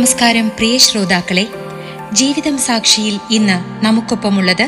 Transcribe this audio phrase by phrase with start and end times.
[0.00, 1.42] നമസ്കാരം പ്രിയ ശ്രോതാക്കളെ.
[2.12, 4.62] ജീവിതം സാക്ഷിയിൽ ഇന്ന് നമുക്കൊപ്പമുള്ളത്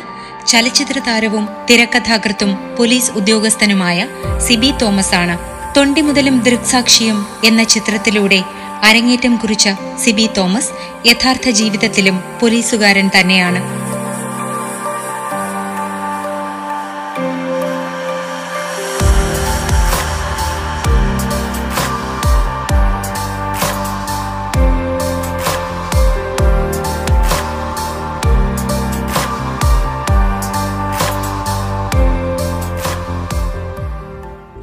[0.46, 4.06] ചലച്ചിത്ര താരവും തിരക്കഥാകൃത്തും പോലീസ് ഉദ്യോഗസ്ഥനുമായ
[4.46, 5.36] സിബി തോമസ് ആണ്
[5.76, 8.40] തൊണ്ടി മുതലും ദൃക്സാക്ഷിയും എന്ന ചിത്രത്തിലൂടെ
[8.82, 9.68] അരങ്ങേറ്റം കുറിച്ച
[10.04, 10.74] സിബി തോമസ്
[11.06, 13.81] യഥാർത്ഥ ജീവിതത്തിലും പോലീസുകാരൻ തന്നെയാണ്.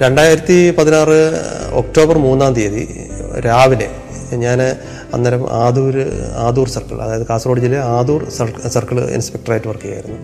[0.03, 1.17] രണ്ടായിരത്തി പതിനാറ്
[1.81, 2.83] ഒക്ടോബർ മൂന്നാം തീയതി
[3.47, 3.88] രാവിലെ
[4.44, 4.59] ഞാൻ
[5.16, 5.95] അന്നേരം ആദൂർ
[6.47, 8.22] ആദൂർ സർക്കിൾ അതായത് കാസർഗോഡ് ജില്ലയിലെ ആദൂർ
[8.75, 10.20] സർക്കിൾ ഇൻസ്പെക്ടറായിട്ട് വർക്ക് ചെയ്യായിരുന്നു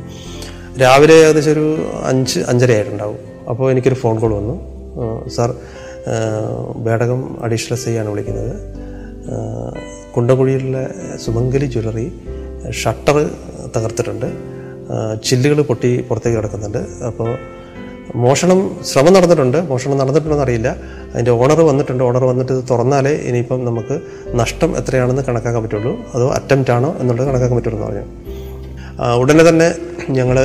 [0.81, 1.65] രാവിലെ ഏകദേശം ഒരു
[2.09, 3.19] അഞ്ച് അഞ്ചര ആയിട്ടുണ്ടാവും.
[3.51, 4.55] അപ്പോൾ എനിക്കൊരു ഫോൺ കോൾ വന്നു.
[5.35, 5.49] സാർ
[6.85, 8.51] ബേടകം അഡീഷണൽ എസ് ഐയാണ് വിളിക്കുന്നത്.
[10.15, 10.83] കുണ്ടകുഴിയിലെ
[11.25, 12.07] സുമംഗലി ജ്വല്ലറി
[12.81, 13.17] ഷട്ടർ
[13.75, 14.27] തകർത്തിട്ടുണ്ട്.
[15.27, 16.81] ചില്ലുകൾ പൊട്ടി പുറത്തേക്ക് കിടക്കുന്നുണ്ട്.
[17.09, 17.29] അപ്പോൾ
[18.15, 19.57] മോഷണം ശ്രമം നടന്നിട്ടുണ്ട്.
[19.61, 20.75] മോഷണം നടന്നിട്ടുണ്ടോ അറിയില്ല.
[21.13, 22.03] അതിന്റെ ഓണർ വന്നിട്ടുണ്ട്.
[22.03, 23.99] ഓണർ വന്നിട്ട് ഇത് തുറന്നാലേ ഇനിയിപ്പം നമുക്ക്
[24.35, 25.95] നഷ്ടം എത്രയാണെന്ന് കണക്കാക്കാൻ പറ്റുള്ളൂ.
[26.15, 28.05] അതോ അറ്റംപ്റ്റ് ആണോ എന്നുള്ളത് കണക്കാക്കാൻ പറ്റുള്ളൂ എന്ന് പറഞ്ഞു.
[29.13, 29.75] ഉടനെ തന്നെ
[30.09, 30.37] ഞങ്ങൾ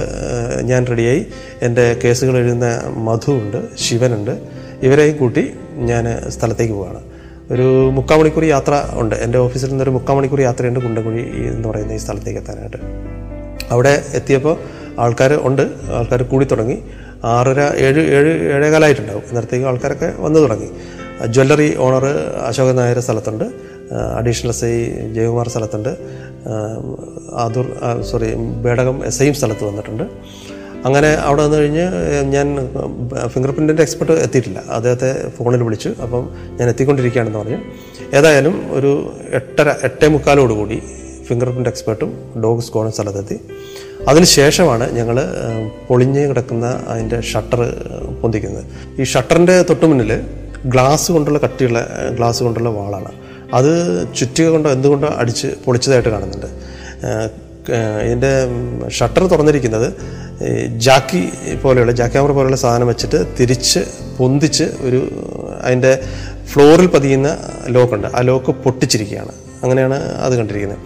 [0.62, 1.26] ഞാൻ റെഡിയായി.
[1.62, 4.42] എന്റെ കേസുകൾ എഴുതുന്ന മധു ഉണ്ട് ശിവനുണ്ട്
[4.82, 7.00] ഇവരെയും കൂട്ടി ഞാൻ സ്ഥലത്തേക്ക് പോവുകയാണ്
[7.50, 9.14] ഒരു മുക്കാൽ മണിക്കൂർ യാത്ര ഉണ്ട്.
[9.14, 11.22] എന്റെ ഓഫീസിൽ നിന്നൊരു മുക്കാൽ മണിക്കൂർ യാത്രയുണ്ട് കുണ്ടകുഴി
[11.52, 12.76] എന്ന് പറയുന്ന ഈ സ്ഥലത്തേക്ക് എത്താനായിട്ട്.
[13.70, 14.56] അവിടെ എത്തിയപ്പോൾ
[14.98, 15.62] ആൾക്കാർ ഉണ്ട്.
[15.94, 16.78] ആൾക്കാർ കൂടി തുടങ്ങി.
[17.24, 19.22] ആറര ഏഴ് ഏഴ് ഏഴേകാലായിട്ടുണ്ടാവും.
[19.28, 20.70] അന്നേരത്തേക്ക് ആൾക്കാരൊക്കെ വന്നു തുടങ്ങി.
[21.26, 22.04] ജ്വല്ലറി ഓണർ
[22.46, 23.44] അശോകൻ നായർ സ്ഥലത്തുണ്ട്.
[24.16, 25.96] അഡീഷണൽ എസ് ഐ ജയകുമാർ സ്ഥലത്തുണ്ട്.
[27.34, 27.66] ആദൂർ
[28.02, 30.02] സോറി ബേടകം എസ് ഐയും സ്ഥലത്ത് വന്നിട്ടുണ്ട്.
[30.84, 31.86] അങ്ങനെ അവിടെ വന്നു കഴിഞ്ഞ്
[32.22, 32.56] ഞാൻ
[33.26, 34.58] ഫിംഗർ പ്രിന്റിന്റെ എക്സ്പെർട്ട് എത്തിയിട്ടില്ല.
[34.58, 35.88] അദ്ദേഹത്തെ ഫോണിൽ വിളിച്ചു.
[35.88, 37.58] അപ്പം ഞാൻ എത്തിക്കൊണ്ടിരിക്കുകയാണെന്ന് പറഞ്ഞു.
[38.14, 40.82] ഏതായാലും ഒരു എട്ടര എട്ടേ മുക്കാലോടുകൂടി
[41.28, 43.40] ഫിംഗർ പ്രിന്റ് എക്സ്പെർട്ടും ഡോഗ് സ്ക്വാഡും സ്ഥലത്തെത്തി.
[44.08, 45.16] അതിനുശേഷമാണ് ഞങ്ങൾ
[45.88, 47.60] പൊളിഞ്ഞ് കിടക്കുന്ന അതിന്റെ ഷട്ടർ
[48.22, 48.64] പൊന്തിക്കുന്നത്.
[49.00, 50.22] ഈ ഷട്ടറിന്റെ തൊട്ട് മുന്നിൽ
[50.66, 53.12] ഗ്ലാസ് കൊണ്ടുള്ള കട്ടിയുള്ള ഗ്ലാസ് കൊണ്ടുള്ള വാളാണ്.
[53.54, 53.72] അത്
[54.14, 56.46] ചുറ്റിക കൊണ്ടോ എന്തുകൊണ്ടോ അടിച്ച് പൊളിച്ചതായിട്ട് കാണുന്നുണ്ട്.
[58.04, 58.32] ഇതിന്റെ
[58.88, 59.94] ഷട്ടർ തുറന്നിരിക്കുന്നത്
[60.78, 61.28] ജാക്കി
[61.62, 63.80] പോലെയുള്ള ജാക്കി പോലെയുള്ള സാധനം വെച്ചിട്ട് തിരിച്ച്
[64.18, 65.00] പൊന്തിച്ച് ഒരു
[65.62, 66.02] അതിന്റെ
[66.52, 68.08] ഫ്ലോറിൽ പതിയുന്ന ലോക്കുണ്ട്.
[68.16, 69.32] ആ ലോക്ക് പൊട്ടിച്ചിരിക്കുകയാണ്.
[69.62, 70.78] അങ്ങനെയാണ് അത് കണ്ടിരിക്കുന്നത്.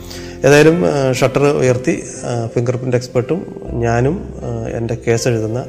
[0.46, 0.78] ഏതായാലും
[1.18, 1.92] ഷട്ടർ ഉയർത്തി
[2.54, 3.40] ഫിംഗർ പ്രിന്റ് എക്സ്പെർട്ടും
[3.84, 4.16] ഞാനും
[4.78, 5.60] എന്റെ കേസ് എഴുതുന്ന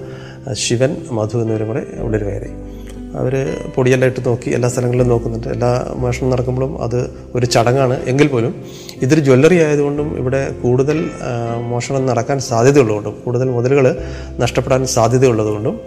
[0.63, 2.49] ശിവൻ മധു എന്നിവരും കൂടെ ഉള്ളിൽ കയറി.
[3.19, 3.33] അവർ
[3.75, 5.47] പൊടിയെല്ലാം ഇട്ട് നോക്കി എല്ലാ സ്ഥലങ്ങളിലും നോക്കുന്നുണ്ട്.
[5.47, 5.69] എല്ലാ
[6.03, 6.97] മോഷണം നടക്കുമ്പോഴും അത്
[7.35, 7.95] ഒരു ചടങ്ങാണ്.
[8.05, 8.53] എങ്കിൽ പോലും
[9.01, 10.99] ഇതൊരു ജ്വല്ലറി ആയതുകൊണ്ടും ഇവിടെ കൂടുതൽ
[11.71, 13.87] മോഷണം നടക്കാൻ സാധ്യതയുള്ളതുകൊണ്ടും കൂടുതൽ മുതലുകൾ
[14.43, 15.77] നഷ്ടപ്പെടാൻ സാധ്യതയുള്ളതുകൊണ്ടും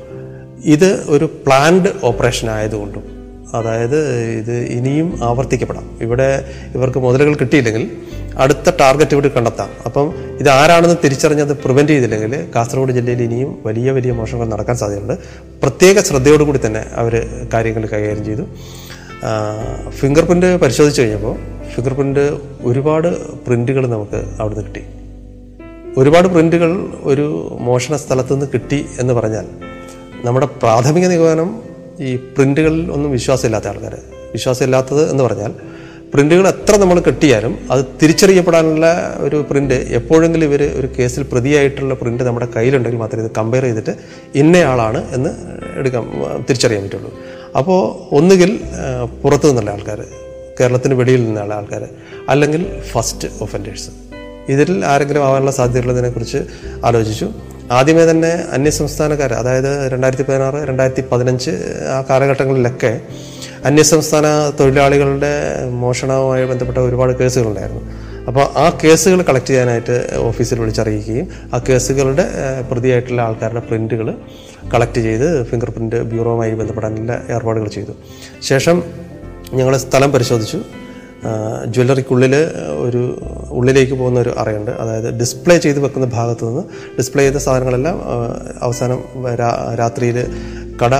[0.65, 3.18] ഇത് ഒരു പ്ലാൻഡ് ഓപ്പറേഷൻ ആയതുകൊണ്ടും
[3.55, 5.99] അതായത് ഇത് ഇനിയും ആവർത്തിക്കപ്പെടാം.
[6.03, 6.45] ഇവിടെ
[6.75, 7.91] ഇവർക്ക് മുതലുകൾ കിട്ടിയില്ലെങ്കിൽ
[8.39, 9.69] അടുത്ത ടാർഗറ്റ് ഇവിടെ കണ്ടെത്താം.
[9.87, 15.13] അപ്പം ഇത് ആരാണെന്ന് തിരിച്ചറിഞ്ഞത് പ്രിവെന്റ് ചെയ്തില്ലെങ്കിൽ കാസർഗോഡ് ജില്ലയിൽ ഇനിയും വലിയ വലിയ മോഷണങ്ങൾ നടക്കാൻ സാധ്യതയുണ്ട്.
[15.63, 18.43] പ്രത്യേക ശ്രദ്ധയോടുകൂടി തന്നെ അവർ കാര്യങ്ങൾ കൈകാര്യം ചെയ്തു.
[19.91, 21.37] ഫിംഗർ പ്രിന്റ് പരിശോധിച്ച് കഴിഞ്ഞപ്പോൾ
[21.75, 24.83] ഫിംഗർ പ്രിന്റ് ഒരുപാട് പ്രിന്റുകൾ നമുക്ക് അവിടുന്ന് കിട്ടി.
[26.01, 29.47] ഒരുപാട് പ്രിന്റുകൾ ഒരു മോഷണ സ്ഥലത്തുനിന്ന് കിട്ടി എന്ന് പറഞ്ഞാൽ
[30.25, 31.68] നമ്മുടെ പ്രാഥമിക നിഗമനം
[32.07, 33.95] ഈ പ്രിന്റുകളിൽ ഒന്നും വിശ്വാസമില്ലാത്ത ആൾക്കാർ.
[34.35, 35.53] വിശ്വാസമില്ലാത്തത് എന്ന് പറഞ്ഞാൽ
[36.13, 38.87] പ്രിന്റുകൾ എത്ര നമ്മൾ കെട്ടിയാലും അത് തിരിച്ചറിയപ്പെടാനുള്ള
[39.19, 43.95] ഒരു പ്രിന്റ് എപ്പോഴെങ്കിലും ഇവർ ഒരു കേസിൽ പ്രതിയായിട്ടുള്ള പ്രിന്റ് നമ്മുടെ കയ്യിലുണ്ടെങ്കിൽ മാത്രമേ ഇത് കമ്പയർ ചെയ്തിട്ട്
[44.35, 45.31] ഇന്നയാളാണ് എന്ന്
[45.79, 46.05] എടുക്കാൻ
[46.49, 47.13] തിരിച്ചറിയാൻ പറ്റുള്ളൂ.
[47.59, 47.81] അപ്പോൾ
[48.17, 48.61] ഒന്നുകിൽ
[49.23, 50.01] പുറത്തു നിന്നുള്ള ആൾക്കാർ
[50.61, 51.83] കേരളത്തിന് വെളിയിൽ നിന്നുള്ള ആൾക്കാർ
[52.29, 53.91] അല്ലെങ്കിൽ ഫസ്റ്റ് ഒഫൻഡേഴ്സ്
[54.49, 56.39] ഇതിൽ ആരെങ്കിലും ആവാനുള്ള സാധ്യതയുള്ളതിനെക്കുറിച്ച്
[56.85, 57.29] ആലോചിച്ചു.
[57.73, 61.51] ആദ്യമേ തന്നെ അന്യസംസ്ഥാനക്കാർ അതായത് രണ്ടായിരത്തി പതിനാറ് രണ്ടായിരത്തി പതിനഞ്ച്
[61.97, 63.01] ആ കാലഘട്ടങ്ങളിലൊക്കെ
[63.65, 64.27] അന്യസംസ്ഥാന
[64.61, 65.33] തൊഴിലാളികളുടെ
[65.71, 67.83] മോഷണവുമായി ബന്ധപ്പെട്ട ഒരുപാട് കേസുകളുണ്ടായിരുന്നു.
[68.29, 72.27] അപ്പോൾ ആ കേസുകൾ കളക്ട് ചെയ്യാനായിട്ട് ഓഫീസിൽ വിളിച്ചറിയിക്കുകയും ആ കേസുകളുടെ
[72.71, 74.15] പ്രതിയായിട്ടുള്ള ആൾക്കാരുടെ പ്രിന്റുകൾ
[74.75, 77.93] കളക്ട് ചെയ്ത് ഫിംഗർ പ്രിന്റ് ബ്യൂറോവുമായി ബന്ധപ്പെടാനുള്ള ഏർപ്പാടുകൾ ചെയ്തു.
[78.43, 78.83] ശേഷം
[79.53, 80.88] ഞങ്ങൾ സ്ഥലം പരിശോധിച്ചു.
[81.75, 82.35] ജ്വല്ലറിക്കുള്ളിൽ
[82.87, 83.03] ഒരു
[83.59, 84.71] ഉള്ളിലേക്ക് പോകുന്ന ഒരു അറയുണ്ട്.
[84.83, 86.63] അതായത് ഡിസ്പ്ലേ ചെയ്ത് വെക്കുന്ന ഭാഗത്തു നിന്ന്
[86.99, 87.97] ഡിസ്പ്ലേ ചെയ്ത സാധനങ്ങളെല്ലാം
[88.67, 89.01] അവസാനം
[89.83, 90.19] രാത്രിയിൽ
[90.83, 90.95] കട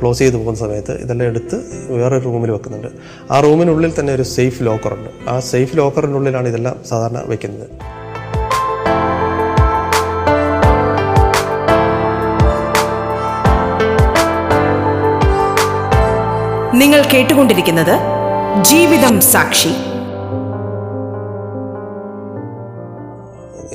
[0.00, 1.56] ക്ലോസ് ചെയ്ത് പോകുന്ന സമയത്ത് ഇതെല്ലാം എടുത്ത്
[2.00, 2.90] വേറൊരു റൂമിൽ വെക്കുന്നുണ്ട്.
[3.30, 7.66] ആ റൂമിനുള്ളിൽ തന്നെ ഒരു സേഫ് ലോക്കറുണ്ട് ആ സേഫ് ലോക്കറിനുള്ളിലാണ് ഇതെല്ലാം സാധാരണ വെക്കുന്നത്.
[16.82, 17.96] നിങ്ങൾ കേട്ടുകൊണ്ടിരിക്കുന്നത്
[18.62, 19.68] ജീവിതം സാക്ഷി.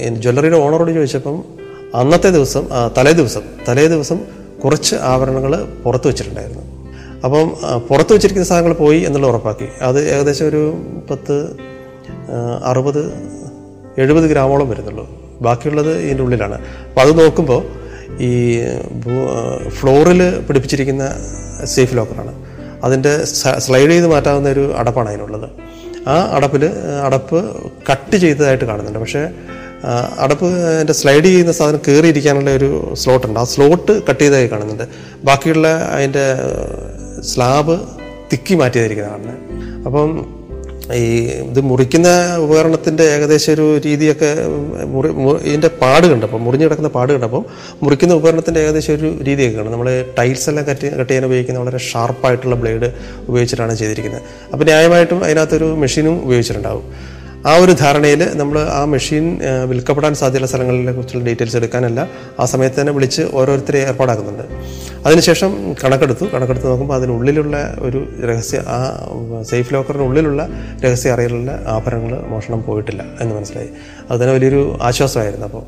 [0.10, 1.44] ജ്വല്ലറിയുടെ ഓണറോട് ചോദിച്ചപ്പം
[1.96, 2.68] അന്നത്തെ ദിവസം
[2.98, 4.20] തലേ ദിവസം തലേ ദിവസം
[4.64, 6.62] കുറച്ച് ആഭരണങ്ങൾ പുറത്ത് വെച്ചിട്ടുണ്ടായിരുന്നു.
[7.24, 7.56] അപ്പം
[7.88, 9.68] പുറത്ത് വെച്ചിരിക്കുന്ന സാധനങ്ങൾ പോയി എന്നുള്ള ഉറപ്പാക്കി.
[9.82, 10.78] അത് ഏകദേശം ഒരു
[11.12, 11.56] പത്ത്
[12.66, 13.14] അറുപത്
[13.98, 15.10] എഴുപത് ഗ്രാമോളം വരുന്നുള്ളൂ.
[15.42, 16.56] ബാക്കിയുള്ളത് ഇതിന്റെ ഉള്ളിലാണ്.
[16.90, 17.64] അപ്പോൾ അത് നോക്കുമ്പോൾ
[18.22, 18.62] ഈ
[19.70, 21.14] ഫ്ലോറിൽ പിടിപ്പിച്ചിരിക്കുന്ന
[21.66, 22.41] സേഫ് ലോക്കറാണ്.
[22.84, 23.26] അതിന്റെ
[23.58, 25.50] സ്ലൈഡ് ചെയ്ത് മാറ്റാവുന്ന ഒരു അടപ്പാണ് അതിനുള്ളത്.
[26.10, 26.70] ആ അടപ്പിൽ
[27.06, 27.56] അടപ്പ്
[27.92, 29.00] കട്ട് ചെയ്തതായിട്ട് കാണുന്നുണ്ട്.
[29.00, 29.30] പക്ഷേ
[30.20, 33.40] അടപ്പ് അതിന്റെ സ്ലൈഡ് ചെയ്യുന്ന സാധനം കയറിയിരിക്കാനുള്ള ഒരു സ്ലോട്ട് ഉണ്ട്.
[33.40, 34.84] ആ സ്ലോട്ട് കട്ട് ചെയ്തതായി കാണുന്നുണ്ട്.
[35.24, 36.36] ബാക്കിയുള്ള അതിന്റെ
[37.22, 37.80] സ്ലാബ്
[38.34, 39.38] തിക്കി മാറ്റിയതായിരിക്കും കാണുന്നത്.
[39.86, 40.41] അപ്പം
[41.00, 41.04] ഈ
[41.50, 42.10] ഇത് മുറിക്കുന്ന
[42.46, 44.30] ഉപകരണത്തിന്റെ ഏകദേശം ഒരു രീതിയൊക്കെ
[44.94, 45.10] മുറി
[45.48, 47.44] ഇതിന്റെ പാട് കണ്ടപ്പോൾ മുറിഞ്ഞു കിടക്കുന്ന പാട് കണ്ടപ്പോൾ
[47.84, 49.90] മുറിക്കുന്ന ഉപകരണത്തിന്റെ ഏകദേശം ഒരു രീതിയൊക്കെ കാണും നമ്മൾ
[50.20, 52.90] ടൈൽസ് എല്ലാം കട്ട് കട്ട് ചെയ്യാൻ ഉപയോഗിക്കുന്ന വളരെ ഷാർപ്പായിട്ടുള്ള ബ്ലേഡ്
[53.30, 54.24] ഉപയോഗിച്ചിട്ടാണ് ചെയ്തിരിക്കുന്നത്.
[54.54, 56.86] അപ്പോൾ ന്യായമായിട്ടും അതിനകത്തൊരു മെഷീനും ഉപയോഗിച്ചിട്ടുണ്ടാവും.
[57.48, 62.10] ആ ഒരു ധാരണയിൽ നമ്മൾ ആ മെഷീൻ വിൽക്കപ്പെടാൻ സാധ്യതയുള്ള സ്ഥലങ്ങളെ കുറിച്ചുള്ള ഡീറ്റെയിൽസ് എടുക്കാനല്ല
[62.40, 64.44] ആ സമയത്ത് തന്നെ വിളിച്ച് ഓരോരുത്തരെ ഏർപ്പാടാക്കുന്നുണ്ട്.
[65.06, 66.26] അതിനുശേഷം കണക്കെടുത്തു.
[66.34, 68.78] കണക്കെടുത്ത് നോക്കുമ്പോൾ അതിനുള്ളിലുള്ള ഒരു രഹസ്യ ആ
[69.42, 70.50] സേഫ് ലോക്കറിനുള്ളിലുള്ള
[70.86, 73.70] രഹസ്യ അറയിലുള്ള ആഭരണങ്ങൾ മോഷണം പോയിട്ടില്ല എന്ന് മനസ്സിലായി.
[74.10, 75.64] അത് തന്നെ വലിയൊരു ആശ്വാസമായിരുന്നു അപ്പോൾ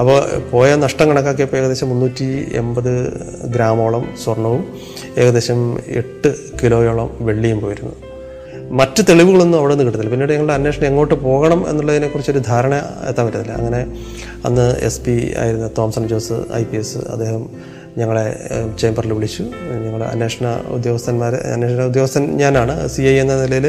[0.00, 2.94] അപ്പോൾ പോയ നഷ്ടം കണക്കാക്കിയപ്പോൾ ഏകദേശം മുന്നൂറ്റി എൺപത്
[3.44, 4.64] ഗ്രാമോളം സ്വർണവും
[5.18, 8.05] ഏകദേശം എട്ട് കിലോയോളം വെള്ളിയും പോയിരുന്നു.
[8.70, 12.74] മറ്റ് തെളിവുകളൊന്നും അവിടെ നിന്ന് കിട്ടുന്നില്ല പിന്നീട് ഞങ്ങളുടെ അന്വേഷണം എങ്ങോട്ട് പോകണം എന്നുള്ളതിനെക്കുറിച്ചൊരു ധാരണ
[13.08, 13.52] എത്താൻ പറ്റത്തില്ല.
[13.52, 13.86] അങ്ങനെ
[14.44, 17.50] അന്ന് എസ് പി ആയിരുന്ന Thomson Jose I P S അദ്ദേഹം
[17.98, 18.24] ഞങ്ങളെ
[18.80, 19.42] ചേംബറിൽ വിളിച്ചു.
[19.84, 20.46] ഞങ്ങളുടെ അന്വേഷണ
[20.76, 22.88] ഉദ്യോഗസ്ഥന്മാർ അന്വേഷണ ഉദ്യോഗസ്ഥൻ ഞാനാണ്.
[22.88, 23.66] സി ഐ എന്ന നിലയിൽ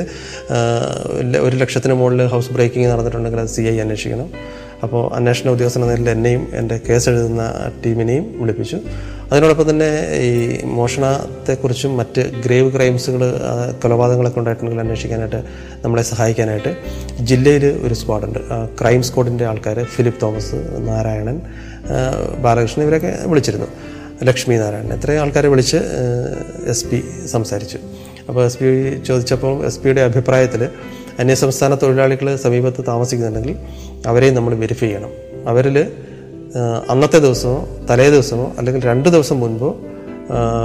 [1.40, 4.30] ഒരു ലക്ഷത്തിന് മുകളിൽ ഹൗസ് ബ്രേക്കിംഗ് നടന്നിട്ടുണ്ടെങ്കിൽ അത് സി ഐ അന്വേഷിക്കണം.
[4.83, 7.44] അപ്പോൾ അന്വേഷണ ഉദ്യോഗസ്ഥൻ എന്ന നിലയിൽ എന്നെയും എന്റെ കേസ് എഴുതുന്ന
[7.85, 8.77] ടീമിനെയും വിളിപ്പിച്ചു.
[9.31, 9.89] അതിനോടൊപ്പം തന്നെ
[10.27, 10.31] ഈ
[10.77, 13.24] മോഷണത്തെക്കുറിച്ചും മറ്റ് ഗ്രേവ് ക്രൈംസുകൾ
[13.83, 15.39] കൊലപാതകങ്ങളൊക്കെ ഉണ്ടായിട്ടുണ്ടെങ്കിൽ അന്വേഷിക്കാനായിട്ട്
[15.83, 16.71] നമ്മളെ സഹായിക്കാനായിട്ട്
[17.29, 18.39] ജില്ലയിൽ ഒരു സ്ക്വാഡുണ്ട്.
[18.81, 20.59] ക്രൈം സ്ക്വാഡിന്റെ ആൾക്കാർ ഫിലിപ്പ് തോമസ്
[20.89, 21.39] നാരായണൻ
[22.45, 23.69] ബാലകൃഷ്ണൻ ഇവരൊക്കെ വിളിച്ചിരുന്നു.
[24.29, 25.79] ലക്ഷ്മി നാരായണൻ എത്രയും ആൾക്കാരെ വിളിച്ച്
[26.74, 27.00] എസ് പി
[27.33, 27.79] സംസാരിച്ചു.
[28.29, 28.69] അപ്പോൾ എസ് പി
[29.07, 30.63] ചോദിച്ചപ്പോൾ എസ് പിയുടെ അഭിപ്രായത്തിൽ
[31.19, 33.56] അന്യസംസ്ഥാന തൊഴിലാളികൾ സമീപത്ത് താമസിക്കുന്നുണ്ടെങ്കിൽ
[34.08, 35.12] അവരെയും നമ്മൾ വെരിഫൈ ചെയ്യണം.
[35.48, 35.78] അവരിൽ
[36.90, 39.69] അന്നത്തെ ദിവസമോ തലേ ദിവസമോ അല്ലെങ്കിൽ രണ്ട് ദിവസം മുൻപോ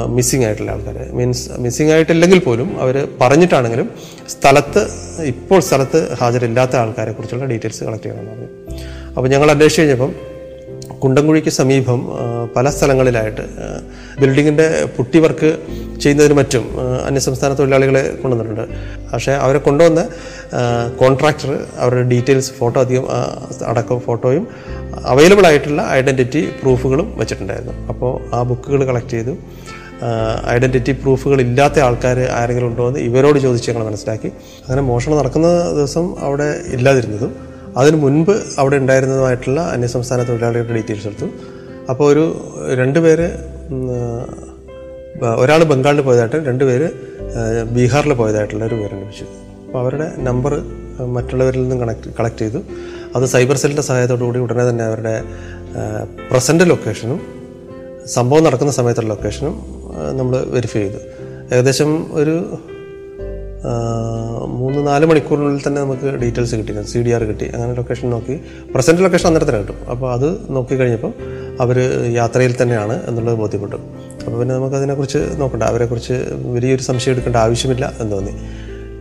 [0.07, 3.91] മിസ്സിംഗ് ആയിട്ടുള്ള ആൾക്കാർ മീൻസ് മിസ്സിംഗ് ആയിട്ടില്ലെങ്കിൽ പോലും അവർ പറഞ്ഞിട്ടാണെങ്കിലും
[4.29, 4.83] സ്ഥലത്ത്
[5.33, 8.49] ഇപ്പോൾ സ്ഥലത്ത് ഹാജരില്ലാത്ത ആൾക്കാരെ കുറിച്ചുള്ള ഡീറ്റെയിൽസ് കളക്ട് ചെയ്യണമെന്ന് പറഞ്ഞു.
[9.17, 10.13] അപ്പോൾ ഞങ്ങൾ അന്വേഷിച്ച് കഴിഞ്ഞപ്പം
[11.03, 12.01] കുണ്ടംകുഴിക്ക് സമീപം
[12.57, 13.45] പല സ്ഥലങ്ങളിലായിട്ട്
[14.21, 14.67] ബിൽഡിങ്ങിന്റെ
[14.97, 15.51] പുട്ടി വർക്ക്
[16.03, 16.65] ചെയ്യുന്നതിന് മറ്റും
[17.07, 18.65] അന്യസംസ്ഥാന തൊഴിലാളികളെ കൊണ്ടുവന്നിട്ടുണ്ട്.
[19.13, 20.03] പക്ഷേ അവരെ കൊണ്ടുവന്ന
[21.03, 23.07] കോൺട്രാക്ടർ അവരുടെ ഡീറ്റെയിൽസ് ഫോട്ടോ അധികം
[23.71, 24.47] അടക്കം ഫോട്ടോയും
[25.13, 27.75] അവൈലബിൾ ആയിട്ടുള്ള ഐഡന്റിറ്റി പ്രൂഫുകളും വെച്ചിട്ടുണ്ടായിരുന്നു.
[27.93, 29.35] അപ്പോൾ ആ ബുക്കുകൾ കളക്ട് ചെയ്തു.
[30.51, 34.31] ഐഡന്റിറ്റി പ്രൂഫുകൾ ഇല്ലാത്ത ആൾക്കാർ ആരെങ്കിലും ഉണ്ടോ എന്ന് ഇവരോട് ചോദിച്ച് ഞങ്ങൾ മനസ്സിലാക്കി.
[34.65, 35.49] അങ്ങനെ മോഷണം നടക്കുന്ന
[35.79, 41.29] ദിവസം അവിടെ ഇല്ലാതിരുന്നതും അതിന് മുൻപ് അവിടെ ഉണ്ടായിരുന്നതുമായിട്ടുള്ള അന്യസംസ്ഥാന തൊഴിലാളികളുടെ ഡീറ്റെയിൽസ് എടുത്തു.
[41.91, 42.25] അപ്പോൾ ഒരു
[42.81, 43.27] രണ്ട് പേര്
[45.43, 46.89] ഒരാൾ ബംഗാളിൽ പോയതായിട്ട് രണ്ട് പേര്
[47.77, 49.27] ബീഹാറിൽ പോയതായിട്ടുള്ള ഒരു വിവരം ലഭിച്ചു.
[49.67, 50.55] അപ്പോൾ അവരുടെ നമ്പർ
[51.17, 52.61] മറ്റുള്ളവരിൽ നിന്നും കണക്ട് കളക്ട് ചെയ്തു.
[53.17, 55.15] അത് സൈബർ സെല്ലിന്റെ സഹായത്തോടു കൂടി ഉടനെ തന്നെ അവരുടെ
[56.31, 57.21] പ്രസന്റ് ലൊക്കേഷനും
[58.17, 59.55] സംഭവം നടക്കുന്ന സമയത്തുള്ള ലൊക്കേഷനും
[60.19, 61.01] നമ്മൾ വെരിഫൈ ചെയ്തു.
[61.55, 62.35] ഏകദേശം ഒരു
[64.47, 66.83] മൂന്ന് നാല് മണിക്കൂറിനുള്ളിൽ തന്നെ നമുക്ക് ഡീറ്റെയിൽസ് കിട്ടി.
[66.83, 67.49] സി ഡി ആർ കിട്ടി.
[67.55, 68.41] അങ്ങനെ ലൊക്കേഷൻ നോക്കി.
[68.75, 69.91] പ്രസന്റ് ലൊക്കേഷൻ അന്നേരം തന്നെ കിട്ടും.
[69.91, 71.13] അപ്പോൾ അത് നോക്കി കഴിഞ്ഞപ്പോൾ
[71.61, 71.79] അവർ
[72.13, 73.77] യാത്രയിൽ തന്നെയാണ് എന്നുള്ളത് ബോധ്യപ്പെട്ടു.
[74.25, 75.63] അപ്പോൾ പിന്നെ നമുക്ക് അതിനെക്കുറിച്ച് നോക്കണ്ട.
[75.63, 78.31] അവരെക്കുറിച്ച് വലിയൊരു സംശയം എടുക്കേണ്ട ആവശ്യമില്ല എന്ന് തോന്നി.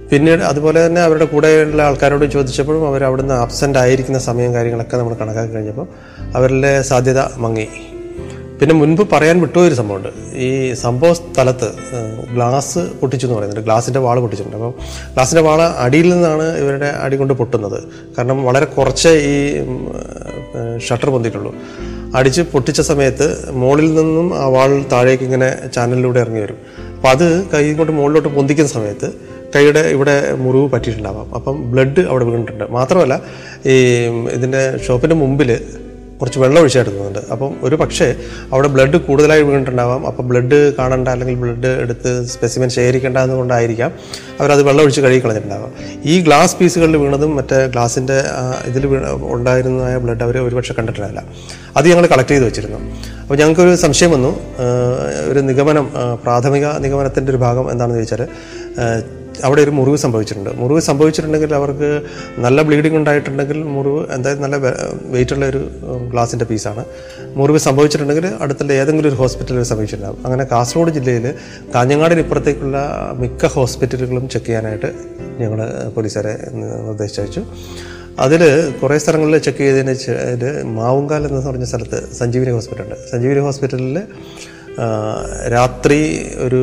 [0.09, 5.53] പിന്നീട് അതുപോലെ തന്നെ അവരുടെ കൂടെയുള്ള ആൾക്കാരോട് ചോദിച്ചപ്പോഴും അവർ അവിടുന്ന് ആബ്സെന്റ് ആയിരിക്കുന്ന സമയം കാര്യങ്ങളൊക്കെ നമ്മൾ കണക്കാക്കി
[5.53, 5.87] കഴിഞ്ഞപ്പോൾ
[6.35, 7.67] അവരുടെ സാധ്യത മങ്ങി.
[8.61, 10.09] പിന്നെ മുൻപ് പറയാൻ വിട്ടുപോയൊരു സംഭവമുണ്ട്.
[10.37, 11.67] ഈ സംഭവ സ്ഥലത്ത്
[12.33, 13.63] ഗ്ലാസ് പൊട്ടിച്ചു എന്ന് പറയുന്നുണ്ട്.
[13.65, 14.57] ഗ്ലാസിന്റെ വാൾ പൊട്ടിച്ചിട്ടുണ്ട്.
[14.57, 14.73] അപ്പം
[15.13, 17.83] ഗ്ലാസിന്റെ വാള അടിയിൽ നിന്നാണ് ഇവരുടെ അടി കൊണ്ട് പൊട്ടുന്നത്.
[18.17, 19.35] കാരണം വളരെ കുറച്ച് ഈ
[20.87, 21.55] ഷട്ടർ പൊന്തിയിട്ടുള്ളൂ.
[22.15, 26.57] അടിച്ച് പൊട്ടിച്ച സമയത്ത് മുകളിൽ നിന്നും ആ വാൾ താഴേക്ക് ഇങ്ങനെ ചാനലിലൂടെ ഇറങ്ങി വരും.
[26.95, 29.11] അപ്പം അത് കൈ കൊണ്ട് മുകളിലോട്ട് പൊന്തിക്കുന്ന സമയത്ത്
[29.55, 31.35] കൈയുടെ ഇവിടെ മുറിവ് പറ്റിയിട്ടുണ്ടാവാം.
[31.35, 32.65] അപ്പം ബ്ലഡ് അവിടെ വീണിട്ടുണ്ട്.
[32.71, 33.21] മാത്രമല്ല
[33.65, 33.77] ഈ
[34.37, 35.65] ഇതിന്റെ ഷോപ്പിന്റെ മുമ്പിൽ
[36.21, 38.07] കുറച്ച് വെള്ളം ഒഴിച്ചെടുക്കുന്നുണ്ട് അപ്പം ഒരു പക്ഷേ
[38.51, 40.07] അവിടെ ബ്ലഡ് കൂടുതലായി വീണിട്ടുണ്ടാവാം.
[40.07, 43.91] അപ്പോൾ ബ്ലഡ് കാണണ്ട അല്ലെങ്കിൽ ബ്ലഡ് എടുത്ത് സ്പെസിമെൻ ശേഖരിക്കേണ്ട എന്നുകൊണ്ടായിരിക്കാം
[44.39, 45.71] അവരത് വെള്ളം ഒഴിച്ച് കഴുകി കളഞ്ഞിട്ടുണ്ടാവാം.
[46.05, 48.17] ഈ ഗ്ലാസ് പീസുകളിൽ വീണതും മറ്റേ ഗ്ലാസിന്റെ
[48.65, 48.85] ഇതിൽ
[49.35, 51.23] ഉണ്ടായിരുന്നതായ ബ്ലഡ് അവർ ഒരുപക്ഷെ കണ്ടിട്ടില്ല
[51.77, 52.79] അത് ഞങ്ങൾ കളക്ട് ചെയ്ത് വെച്ചിരുന്നു.
[53.21, 54.31] അപ്പോൾ ഞങ്ങൾക്കൊരു സംശയം വന്നു.
[55.31, 55.87] ഒരു നിഗമനം
[56.23, 58.23] പ്രാഥമിക നിഗമനത്തിന്റെ ഒരു ഭാഗം എന്താണെന്ന് ചോദിച്ചാൽ
[59.43, 60.49] അവിടെ ഒരു മുറിവ് സംഭവിച്ചിട്ടുണ്ട്.
[60.61, 61.89] മുറിവ് സംഭവിച്ചിട്ടുണ്ടെങ്കിൽ അവർക്ക്
[62.39, 64.55] നല്ല ബ്ലീഡിംഗ് ഉണ്ടായിട്ടുണ്ടെങ്കിൽ മുറിവ് എന്തായാലും നല്ല
[65.11, 65.61] വെയിറ്റുള്ള ഒരു
[66.09, 66.83] ഗ്ലാസിന്റെ പീസാണ്
[67.35, 71.27] മുറിവ് സംഭവിച്ചിട്ടുണ്ടെങ്കിൽ അടുത്തുള്ള ഏതെങ്കിലും ഒരു ഹോസ്പിറ്റലിൽ സംഭവിച്ചിട്ടുണ്ടാകും അങ്ങനെ കാസർഗോഡ് ജില്ലയിൽ
[71.75, 72.77] കാഞ്ഞങ്ങാടിന് ഇപ്പുറത്തേക്കുള്ള
[73.19, 74.91] മിക്ക ഹോസ്പിറ്റലുകളും ചെക്ക് ചെയ്യാനായിട്ട്
[75.39, 75.59] ഞങ്ങൾ
[75.95, 76.33] പോലീസുകാരെ
[76.85, 77.43] നിർദ്ദേശിച്ചു
[78.19, 78.41] അതിൽ
[78.81, 80.41] കുറേ സ്ഥലങ്ങളിൽ ചെക്ക് ചെയ്തതിന് വെച്ചാൽ
[80.73, 83.97] മാവുങ്കാൽ എന്ന് പറഞ്ഞ സ്ഥലത്ത് സഞ്ജീവിനി ഹോസ്പിറ്റലുണ്ട് സഞ്ജീവിനി ഹോസ്പിറ്റലിൽ
[85.47, 85.99] രാത്രി
[86.37, 86.61] ഒരു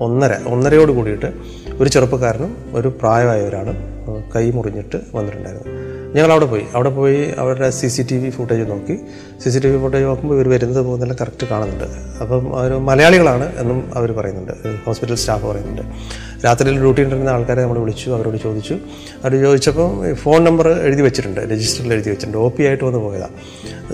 [0.00, 1.32] ഒന്നര ഒന്നരയോട് കൂടിയിട്ട്
[1.80, 3.76] ഒരു ചെറുപ്പക്കാരനും ഒരു പ്രായമായ ഒരാളും
[4.36, 5.74] കൈ മുറിഞ്ഞിട്ട് വന്നിട്ടുണ്ടായിരുന്നു
[6.16, 6.62] ഞങ്ങൾ അവിടെ പോയി.
[6.74, 8.94] അവിടെ പോയി അവരുടെ C C T V footage നോക്കി.
[9.42, 11.84] C C T V footage നോക്കുമ്പോൾ ഇവർ വരുന്നത് പോകുന്നതെല്ലാം കറക്റ്റ് കാണുന്നുണ്ട്.
[12.22, 14.52] അപ്പം അവർ മലയാളികളാണ് എന്നും അവർ പറയുന്നുണ്ട്.
[14.86, 15.82] ഹോസ്പിറ്റൽ സ്റ്റാഫ് പറയുന്നുണ്ട്.
[16.46, 18.74] രാത്രിയിൽ ഡ്യൂട്ടി ഉണ്ടിരുന്ന ആൾക്കാരെ നമ്മൾ വിളിച്ചു അവരോട് ചോദിച്ചു.
[19.24, 22.38] അവർ ചോദിച്ചപ്പം ഫോൺ നമ്പർ എഴുതി വെച്ചിട്ടുണ്ട് രജിസ്റ്ററിൽ എഴുതി വെച്ചിട്ടുണ്ട്.
[22.38, 23.36] ഒ പി ആയിട്ട് വന്ന് പോയതാണ്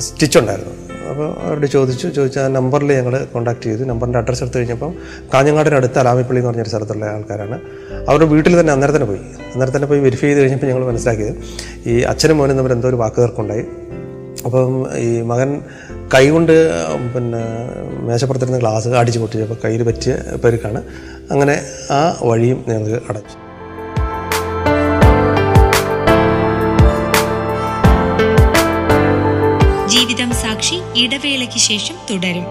[0.00, 0.94] സ്റ്റിച്ച് ഉണ്ടായിരുന്നു.
[1.11, 3.84] അപ്പോൾ അവരോട് ചോദിച്ചു ചോദിച്ച ആ നമ്പറിൽ ഞങ്ങൾ കോൺടാക്ട് ചെയ്തു.
[3.84, 4.94] നമ്പറിന്റെ അഡ്രസ്സ് എടുത്തു കഴിഞ്ഞപ്പം
[5.34, 7.61] കാഞ്ഞങ്ങാടിനടുത്ത് അലാമിപ്പള്ളി എന്ന് പറഞ്ഞൊരു സ്ഥലത്തുള്ള ആൾക്കാരാണ്.
[8.08, 9.18] അവരുടെ വീട്ടിൽ തന്നെ അന്നേരം തന്നെ പോയി.
[9.18, 11.34] അന്നേരം തന്നെ പോയി വെരിഫൈ ചെയ്ത് കഴിഞ്ഞപ്പോൾ ഞങ്ങൾ മനസ്സിലാക്കിയത്
[11.88, 13.64] ഈ അച്ഛനും മോനും തമ്മിൽ എന്തോ ഒരു വാക്കുകൾക്കുണ്ടായി
[14.44, 15.61] അപ്പം ഈ മകൻ
[16.14, 16.52] കൈകൊണ്ട്
[17.14, 17.42] പിന്നെ
[18.00, 20.82] മേശപ്പുറത്തിരുന്ന ഗ്ലാസ് അടിച്ചു പൊട്ടിച്ചപ്പോൾ കയ്യിൽ പറ്റിയ പെരുക്കാണ്.
[21.30, 23.53] അങ്ങനെ ആ വഴിയും ഞങ്ങൾക്ക് അടച്ചു.
[30.64, 32.44] സാക്ഷി ഇടവേളയ്ക്ക് ശേഷം തുടരും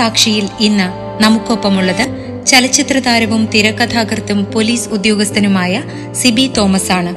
[0.00, 0.88] സാക്ഷിയിൽ ഇന്ന്
[1.24, 2.04] നമുക്കൊപ്പമുള്ളത്
[2.50, 5.82] ചലച്ചിത്ര താരവും തിരക്കഥാകൃത്തും പോലീസ് ഉദ്യോഗസ്ഥനുമായ
[6.20, 7.12] സിബി തോമസ് ആണ്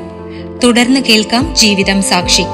[0.64, 2.46] തുടർന്ന് കേൾക്കാം ജീവിതം സാക്ഷി.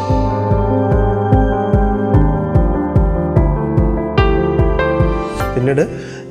[5.56, 5.84] പിന്നീട്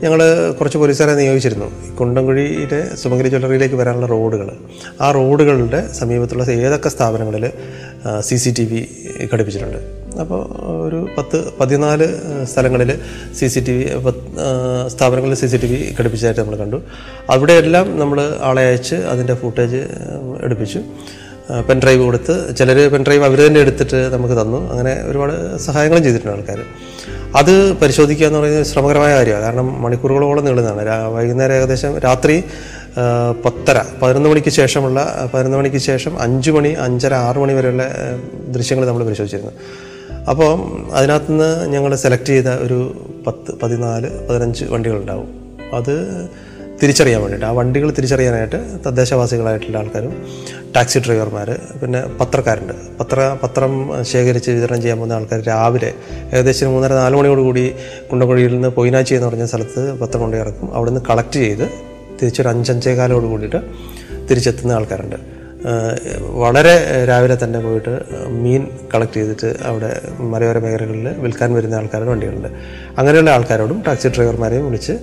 [0.03, 0.21] ഞങ്ങൾ
[0.59, 1.69] കുറച്ച് പോലീസുകാരെ നിയോഗിച്ചിരുന്നു.
[1.99, 4.49] കുണ്ടംകുഴിയിലെ സുമംഗലി ജ്വല്ലറിയിലേക്ക് വരാനുള്ള റോഡുകൾ
[5.05, 7.47] ആ റോഡുകളുടെ സമീപത്തുള്ള ഏതൊക്കെ സ്ഥാപനങ്ങളിൽ
[8.29, 8.83] സി സി ടി വി
[9.31, 9.81] ഘടിപ്പിച്ചിട്ടുണ്ട്?
[10.23, 10.41] അപ്പോൾ
[10.87, 12.07] ഒരു പത്ത് പതിനാല്
[12.51, 12.91] സ്ഥലങ്ങളിൽ
[13.39, 13.85] സി സി ടി വി
[14.95, 16.79] സ്ഥാപനങ്ങളിൽ സി സി ടി വി ഘടിപ്പിച്ചതായിട്ട് നമ്മൾ കണ്ടു.
[17.35, 19.83] അവിടെയെല്ലാം നമ്മൾ ആളെ അയച്ച് അതിന്റെ ഫുട്ടേജ്
[20.47, 20.83] എടുപ്പിച്ചു.
[21.69, 24.59] പെൻ ഡ്രൈവ് കൊടുത്ത് ചിലർ പെൻ ഡ്രൈവ് അവർ തന്നെ എടുത്തിട്ട് നമുക്ക് തന്നു.
[24.73, 25.35] അങ്ങനെ ഒരുപാട്
[25.67, 26.61] സഹായങ്ങളും ചെയ്തിട്ടുണ്ട് ആൾക്കാർ
[27.41, 29.45] അത് പരിശോധിക്കുക എന്ന് പറയുന്നത് ശ്രമകരമായ കാര്യമാണ്.
[29.47, 30.83] കാരണം മണിക്കൂറുകളോളം നീളുന്നതാണ്.
[31.17, 32.37] വൈകുന്നേരം ഏകദേശം രാത്രി
[33.45, 35.01] പത്തര പതിനൊന്ന് മണിക്ക് ശേഷമുള്ള
[35.33, 37.85] പതിനൊന്ന് മണിക്ക് ശേഷം അഞ്ച് മണി അഞ്ചര ആറ് മണി വരെയുള്ള
[38.57, 39.53] ദൃശ്യങ്ങൾ നമ്മൾ പരിശോധിച്ചിരുന്നു.
[40.29, 40.59] അപ്പോൾ
[40.93, 45.29] അതിനകത്തുനിന്ന് ഞങ്ങൾ സെലക്ട് ചെയ്ത ഒരു പത്ത് പതിനാല് പതിനഞ്ച് വണ്ടികളുണ്ടാവും.
[45.75, 46.29] അത്
[46.83, 47.47] തിരിച്ചറിയാൻ വേണ്ടിയിട്ട്.
[47.47, 50.25] ആ വണ്ടികൾ തിരിച്ചറിയാനായിട്ട് തദ്ദേശവാസികളായിട്ടുള്ള ആൾക്കാരും
[50.77, 52.73] ടാക്സി ഡ്രൈവർമാർ പിന്നെ പത്രക്കാരുണ്ട്.
[52.99, 55.95] പത്ര പത്രം ശേഖരിച്ച് വിതരണം ചെയ്യാൻ പോകുന്ന ആൾക്കാർ രാവിലെ
[56.35, 57.75] ഏകദേശം മൂന്നര നാല് മണിയോടുകൂടി
[58.11, 60.75] കുണ്ടക്കുഴിയിൽ നിന്ന് പൊയിനാച്ചി എന്ന് പറഞ്ഞ സ്ഥലത്ത് പത്രം കൊണ്ട് ഇറക്കും.
[60.75, 61.69] അവിടെ നിന്ന് കളക്ട് ചെയ്ത്
[62.23, 63.57] തിരിച്ചൊരു അഞ്ചഞ്ചേകാലോട് കൂടിയിട്ട്
[64.31, 65.38] തിരിച്ചെത്തുന്ന ആൾക്കാരുണ്ട്.
[66.41, 67.95] വളരെ രാവിലെ തന്നെ പോയിട്ട്
[68.27, 72.49] മീൻ കളക്ട് ചെയ്തിട്ട് അവിടെ മലയോര മേഖലകളിൽ വിൽക്കാൻ വരുന്ന ആൾക്കാരുടെ വണ്ടികളുണ്ട്.
[72.99, 74.95] അങ്ങനെയുള്ള ആൾക്കാരോടും ടാക്സി ഡ്രൈവർമാരെയും വിളിച്ച്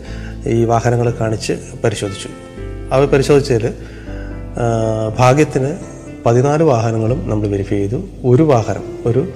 [0.47, 2.29] ഈ വാഹനങ്ങൾ കാണിച്ച് പരിശോധിച്ചു.
[2.91, 3.73] അവർ പരിശോധിച്ചതിൽ
[5.19, 5.77] ഭാഗ്യത്തിന്
[6.25, 7.99] പതിനാല് വാഹനങ്ങളും നമ്മൾ വെരിഫൈ ചെയ്തു.
[8.25, 9.27] ഒരു വാഹനം ഒരു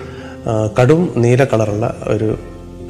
[0.79, 2.39] കടും നീല കളറുള്ള ഒരു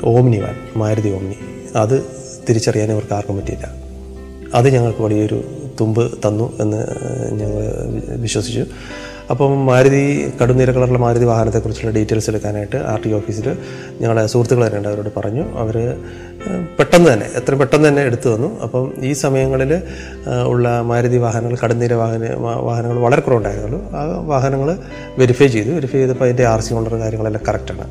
[0.03, 1.37] ഓമ്നി വാൻ മാരുതി ഓമ്നി.
[1.75, 2.03] അത്
[2.49, 3.67] തിരിച്ചറിയാൻ ഇവർക്ക് ആർക്കും പറ്റിയില്ല.
[4.53, 5.39] അത് ഞങ്ങൾക്ക് വലിയൊരു
[5.79, 6.81] തുമ്പ് തന്നു എന്ന്
[7.39, 7.61] ഞങ്ങൾ
[8.25, 8.65] വിശ്വസിച്ചു.
[9.31, 13.57] അപ്പം മാരുതി കടുനീര കളറുള്ള മാരുതി വാഹനത്തെക്കുറിച്ചുള്ള ഡീറ്റെയിൽസ് എടുക്കാനായിട്ട് ആർ ടി ഓഫീസിൽ
[14.01, 15.75] ഞങ്ങളുടെ സുഹൃത്തുക്കൾ തന്നെ അവരോട് പറഞ്ഞു അവർ
[16.79, 18.61] പെട്ടെന്ന് തന്നെ എത്ര പെട്ടെന്ന് തന്നെ എടുത്തു തന്നു.
[18.61, 19.81] അപ്പം ഈ സമയങ്ങളിൽ
[20.45, 23.91] ഉള്ള മാരുതി വാഹനങ്ങൾ കടുന്നീര വാഹന വാഹനങ്ങൾ വളരെ കുറവുണ്ടായിരുന്നുള്ളൂ.
[23.91, 24.77] ആ വാഹനങ്ങൾ
[25.17, 25.69] വെരിഫൈ ചെയ്തു.
[25.69, 27.87] വെരിഫൈ ചെയ്തപ്പോൾ അതിന്റെ ആർ സി ഓണർ കാര്യങ്ങളെല്ലാം കറക്റ്റാണ്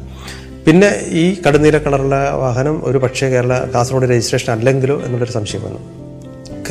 [0.67, 6.08] പിന്നെ ഈ കടുന്നീര കളറുള്ള വാഹനം ഒരു പക്ഷേ കേരള കാസർഗോഡ് രജിസ്ട്രേഷൻ അല്ലെങ്കിലോ എന്നുള്ളൊരു സംശയം വന്നു.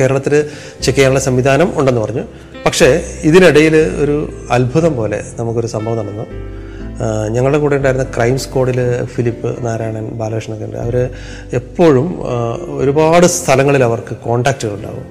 [0.00, 0.34] കേരളത്തിൽ
[0.82, 2.24] ചെക്ക് ചെയ്യാനുള്ള സംവിധാനം ഉണ്ടെന്ന് പറഞ്ഞു.
[2.66, 2.88] പക്ഷേ
[3.22, 4.16] ഇതിനിടയിൽ ഒരു
[4.50, 6.26] അത്ഭുതം പോലെ നമുക്കൊരു സംഭവം നടന്നു.
[7.34, 10.76] ഞങ്ങളുടെ കൂടെ ഉണ്ടായിരുന്ന ക്രൈം സ്ക്വാഡിൽ ഫിലിപ്പ് നാരായണൻ ബാലകൃഷ്ണൊക്കെ ഉണ്ട്.
[10.76, 10.96] അവർ
[11.52, 12.08] എപ്പോഴും
[12.78, 15.04] ഒരുപാട് സ്ഥലങ്ങളിൽ അവർക്ക് കോണ്ടാക്റ്റുകൾ ഉണ്ടാവും.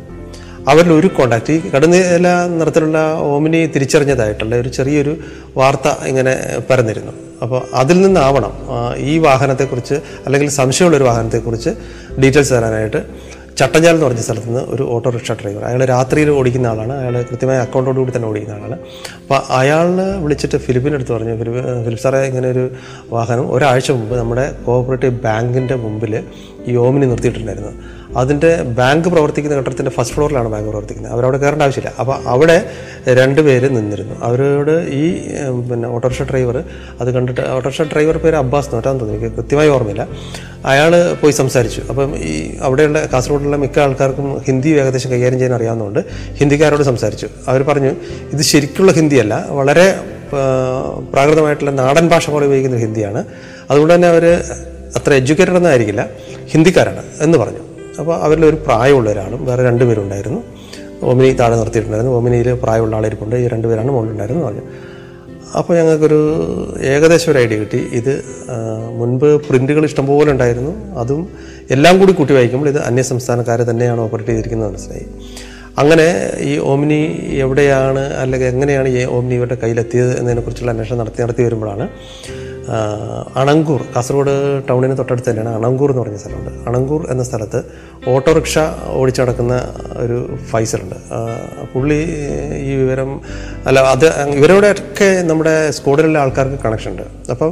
[0.71, 2.27] അവരിൽ ഒരു കോണ്ടാക്ട് ഈ കടുന്നേല
[2.59, 2.97] നിറത്തിലുള്ള
[3.31, 5.13] ഓമിനി തിരിച്ചറിഞ്ഞതായിട്ടുള്ള ഒരു ചെറിയൊരു
[5.57, 6.33] വാർത്ത ഇങ്ങനെ
[6.69, 7.13] പരന്നിരുന്നു.
[7.41, 8.53] അപ്പോൾ അതിൽ നിന്നാവണം
[8.97, 9.93] ഈ വാഹനത്തെക്കുറിച്ച്
[10.25, 11.69] അല്ലെങ്കിൽ സംശയമുള്ളൊരു വാഹനത്തെക്കുറിച്ച്
[12.21, 13.01] ഡീറ്റെയിൽസ് തരാനായിട്ട്.
[13.59, 16.93] ചട്ടഞ്ചാൽ എന്ന് പറഞ്ഞ സ്ഥലത്ത് നിന്ന് ഒരു ഓട്ടോറിക്ഷ ഡ്രൈവർ അയാൾ രാത്രിയിൽ ഓടിക്കുന്ന ആളാണ്.
[17.01, 18.77] അയാൾ കൃത്യമായ അക്കൗണ്ടോട് കൂടി തന്നെ ഓടിക്കുന്ന ആളാണ്.
[19.21, 22.65] അപ്പോൾ അയാളിനെ വിളിച്ചിട്ട് ഫിലിപ്പിന്റെ അടുത്ത് പറഞ്ഞു ഫിലിപ്പ് ഫിലിപ്പ് സാറേ ഇങ്ങനെ ഒരു
[23.15, 26.15] വാഹനം ഒരാഴ്ച മുമ്പ് നമ്മുടെ കോഓപ്പറേറ്റീവ് ബാങ്കിന്റെ മുമ്പിൽ
[26.69, 27.73] ഈ ഓമിനി നിർത്തിയിട്ടുണ്ടായിരുന്നു.
[28.17, 31.13] അതിന്റെ ബാങ്ക് പ്രവർത്തിക്കുന്ന കെട്ടിടത്തിന്റെ ഫസ്റ്റ് ഫ്ലോറിലാണ് ബാങ്ക് പ്രവർത്തിക്കുന്നത്.
[31.13, 31.93] അവരവിടെ കയറേണ്ട ആവശ്യമില്ല.
[31.99, 32.69] അപ്പോൾ അവിടെ
[33.07, 34.15] രണ്ട് പേര് നിന്നിരുന്നു.
[34.23, 35.03] അവരോട് ഈ
[35.69, 36.63] പിന്നെ ഓട്ടോറിക്ഷ ഡ്രൈവർ
[37.01, 39.25] അത് കണ്ടിട്ട് ഓട്ടോറിക്ഷ ഡ്രൈവർ പേര് അബ്ബാസ് നോറ്റാന്ന് തോന്നുന്നു.
[39.25, 40.07] എനിക്ക് കൃത്യമായി ഓർമ്മയില്ല.
[40.65, 41.81] അയാൾ പോയി സംസാരിച്ചു.
[41.89, 47.27] അപ്പം ഈ അവിടെയുള്ള കാസർഗോഡുള്ള മിക്ക ആൾക്കാർക്കും ഹിന്ദി ഏകദേശം കൈകാര്യം ചെയ്യാൻ അറിയാവുന്നതുകൊണ്ട് ഹിന്ദിക്കാരോട് സംസാരിച്ചു.
[47.47, 47.91] അവർ പറഞ്ഞു
[48.33, 49.45] ഇത് ശരിക്കുള്ള ഹിന്ദിയല്ല.
[49.49, 49.95] വളരെ
[51.11, 53.23] പ്രാകൃതമായിട്ടുള്ള നാടൻ ഭാഷ പോലെ ഉപയോഗിക്കുന്ന ഹിന്ദിയാണ്.
[53.71, 54.25] അതുകൊണ്ട് തന്നെ അവർ
[54.95, 56.09] അത്ര എഡ്യൂക്കേറ്റഡ് ഒന്നും ആയിരിക്കില്ല.
[56.45, 57.76] ഹിന്ദിക്കാരാണ് എന്ന് പറഞ്ഞു.
[57.99, 60.41] അപ്പോൾ അവരിലൊരു പ്രായമുള്ള ഒരാളും വേറെ രണ്ടുപേരുണ്ടായിരുന്നു
[61.09, 62.13] ഓമിനി താഴെ നിർത്തിയിട്ടുണ്ടായിരുന്നു.
[62.17, 64.63] ഓമിനിയിൽ പ്രായമുള്ള ആളിരിപ്പുണ്ട് ഈ രണ്ടുപേരാണ് മുകളിലുണ്ടായിരുന്നു പറഞ്ഞു.
[65.57, 66.19] അപ്പോൾ ഞങ്ങൾക്കൊരു
[66.93, 67.79] ഏകദേശം ഒരു ഐഡിയ കിട്ടി.
[67.99, 68.13] ഇത്
[68.99, 70.73] മുൻപ് പ്രിന്റുകൾ ഇഷ്ടംപോലെ ഉണ്ടായിരുന്നു.
[71.01, 71.21] അതും
[71.75, 75.07] എല്ലാം കൂടി കൂട്ടി വായിക്കുമ്പോൾ ഇത് അന്യ സംസ്ഥാനക്കാരെ തന്നെയാണ് ഓപ്പറേറ്റ് ചെയ്തിരിക്കുന്നത് മനസ്സിലായി.
[75.81, 76.07] അങ്ങനെ
[76.49, 76.99] ഈ ഓമിനി
[77.45, 81.87] എവിടെയാണ് അല്ലെങ്കിൽ എങ്ങനെയാണ് ഈ ഓമിനി ഇവരുടെ കയ്യിലെത്തിയത് എന്നതിനെക്കുറിച്ചുള്ള അന്വേഷണം നടത്തി നടത്തി വരുമ്പോഴാണ്
[83.41, 84.33] അണങ്കൂർ കാസർഗോഡ്
[84.69, 86.51] ടൗണിന് തൊട്ടടുത്ത് തന്നെയാണ് അണങ്കൂർ എന്ന് പറഞ്ഞ സ്ഥലമുണ്ട്.
[86.69, 87.59] അണങ്കൂർ എന്ന സ്ഥലത്ത്
[88.13, 88.57] ഓട്ടോറിക്ഷ
[88.99, 89.55] ഓടിച്ചു നടക്കുന്ന
[90.03, 90.17] ഒരു
[90.85, 90.95] ഉണ്ട്.
[91.73, 91.99] പുള്ളി
[92.69, 93.21] ഈ വിവരം
[93.67, 94.05] അല്ല അത്
[94.39, 97.05] ഇവരോടൊക്കെ നമ്മുടെ സ്കൂളിലുള്ള ആൾക്കാർക്ക് കണക്ഷൻ ഉണ്ട്.
[97.31, 97.51] അപ്പം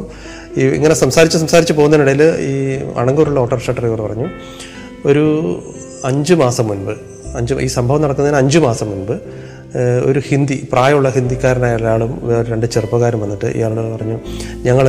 [0.58, 2.54] ഈ ഇങ്ങനെ സംസാരിച്ച് സംസാരിച്ച് പോകുന്നതിനിടയിൽ ഈ
[2.98, 4.28] അണങ്കൂറുള്ള ഓട്ടോറിക്ഷ ഡ്രൈവർ പറഞ്ഞു
[5.06, 5.26] ഒരു
[6.06, 6.94] അഞ്ച് മാസം മുൻപ്
[7.38, 9.16] അഞ്ച് ഈ സംഭവം നടക്കുന്നതിന് അഞ്ച് മാസം മുൻപ്
[10.06, 14.20] ഒരു ഹിന്ദി പ്രായമുള്ള ഹിന്ദിക്കാരനായ ഒരാളും രണ്ട് ചെറുപ്പക്കാരും വന്നിട്ട് ഇയാളോട് പറഞ്ഞു
[14.68, 14.88] ഞങ്ങൾ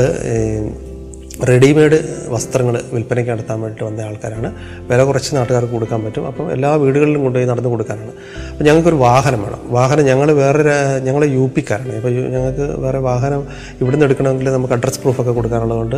[1.49, 1.97] റെഡിമെയ്ഡ്
[2.28, 4.52] വസ്ത്രങ്ങൾ വിൽപ്പനയ്ക്ക് നടത്താൻ വേണ്ടിയിട്ട് വന്ന ആൾക്കാരാണ്.
[4.90, 6.26] വില കുറച്ച് നാട്ടുകാർക്ക് കൊടുക്കാൻ പറ്റും.
[6.26, 8.12] അപ്പം എല്ലാ വീടുകളിലും കൊണ്ടുപോയി നടന്നു കൊടുക്കാനാണ്.
[8.52, 9.61] അപ്പം ഞങ്ങൾക്കൊരു വാഹനം വേണം.
[9.69, 10.62] വാഹനം ഞങ്ങൾ വേറെ
[11.02, 11.93] ഞങ്ങൾ യു പിക്കാരാണ്.
[11.97, 13.45] ഇപ്പോൾ ഞങ്ങൾക്ക് വേറെ വാഹനം
[13.81, 15.97] ഇവിടുന്ന് എടുക്കണമെങ്കിൽ നമുക്ക് അഡ്രസ് പ്രൂഫൊക്കെ കൊടുക്കാനുള്ളതുകൊണ്ട്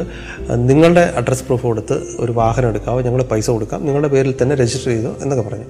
[0.70, 3.86] നിങ്ങളുടെ അഡ്രസ് പ്രൂഫ് കൊടുത്ത് ഒരു വാഹനം എടുക്കാവോ ഞങ്ങൾ പൈസ കൊടുക്കാം.
[3.86, 5.64] നിങ്ങളുടെ പേരിൽ തന്നെ രജിസ്റ്റർ ചെയ്തോ എന്നൊക്കെ പറഞ്ഞു.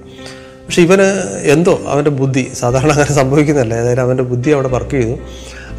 [0.69, 1.01] പക്ഷെ ഇവന്
[1.41, 3.73] എന്തോ അവന്റെ ബുദ്ധി സാധാരണ അങ്ങനെ സംഭവിക്കുന്നതല്ല.
[3.73, 5.19] ഏതായാലും അവന്റെ ബുദ്ധി അവിടെ വർക്ക് ചെയ്തു.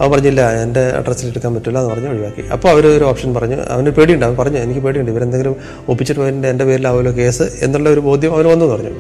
[0.00, 2.48] അവൻ പറഞ്ഞില്ല എന്റെ അഡ്രസ്സിൽ എടുക്കാൻ പറ്റില്ല എന്ന് പറഞ്ഞ് ഒഴിവാക്കി.
[2.48, 3.56] അപ്പോൾ അവരൊരു ഓപ്ഷൻ പറഞ്ഞു.
[3.56, 4.26] അവന് പേടിയുണ്ട്.
[4.26, 5.10] അവൻ പറഞ്ഞു എനിക്ക് പേടിയുണ്ട്.
[5.10, 5.56] ഇവരെന്തെങ്കിലും
[5.88, 8.90] ഒപ്പിച്ചിട്ട് പോയതിന്റെ എന്റെ പേരിലാവുമല്ലോ കേസ് എന്നുള്ള ഒരു ബോധ്യം അവന് വന്നു പറഞ്ഞു.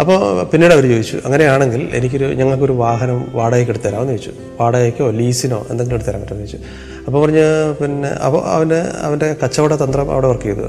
[0.00, 4.30] അപ്പോൾ പിന്നീട് അവർ ചോദിച്ചു അങ്ങനെയാണെങ്കിൽ എനിക്കൊരു ഞങ്ങൾക്കൊരു വാഹനം വാടകയ്ക്ക് എടുത്ത് തരാമെന്ന് ചോദിച്ചു.
[4.60, 6.68] വാടകയ്ക്കോ ലീസിനോ എന്തെങ്കിലും എടുത്ത് തരാൻ പറ്റുമെന്ന് ചോദിച്ചു.
[7.06, 10.60] അപ്പോൾ പറഞ്ഞ് പിന്നെ അപ്പോൾ അവന് അവന്റെ കച്ചവട തന്ത്രം അവിടെ വർക്ക് ചെയ്തു.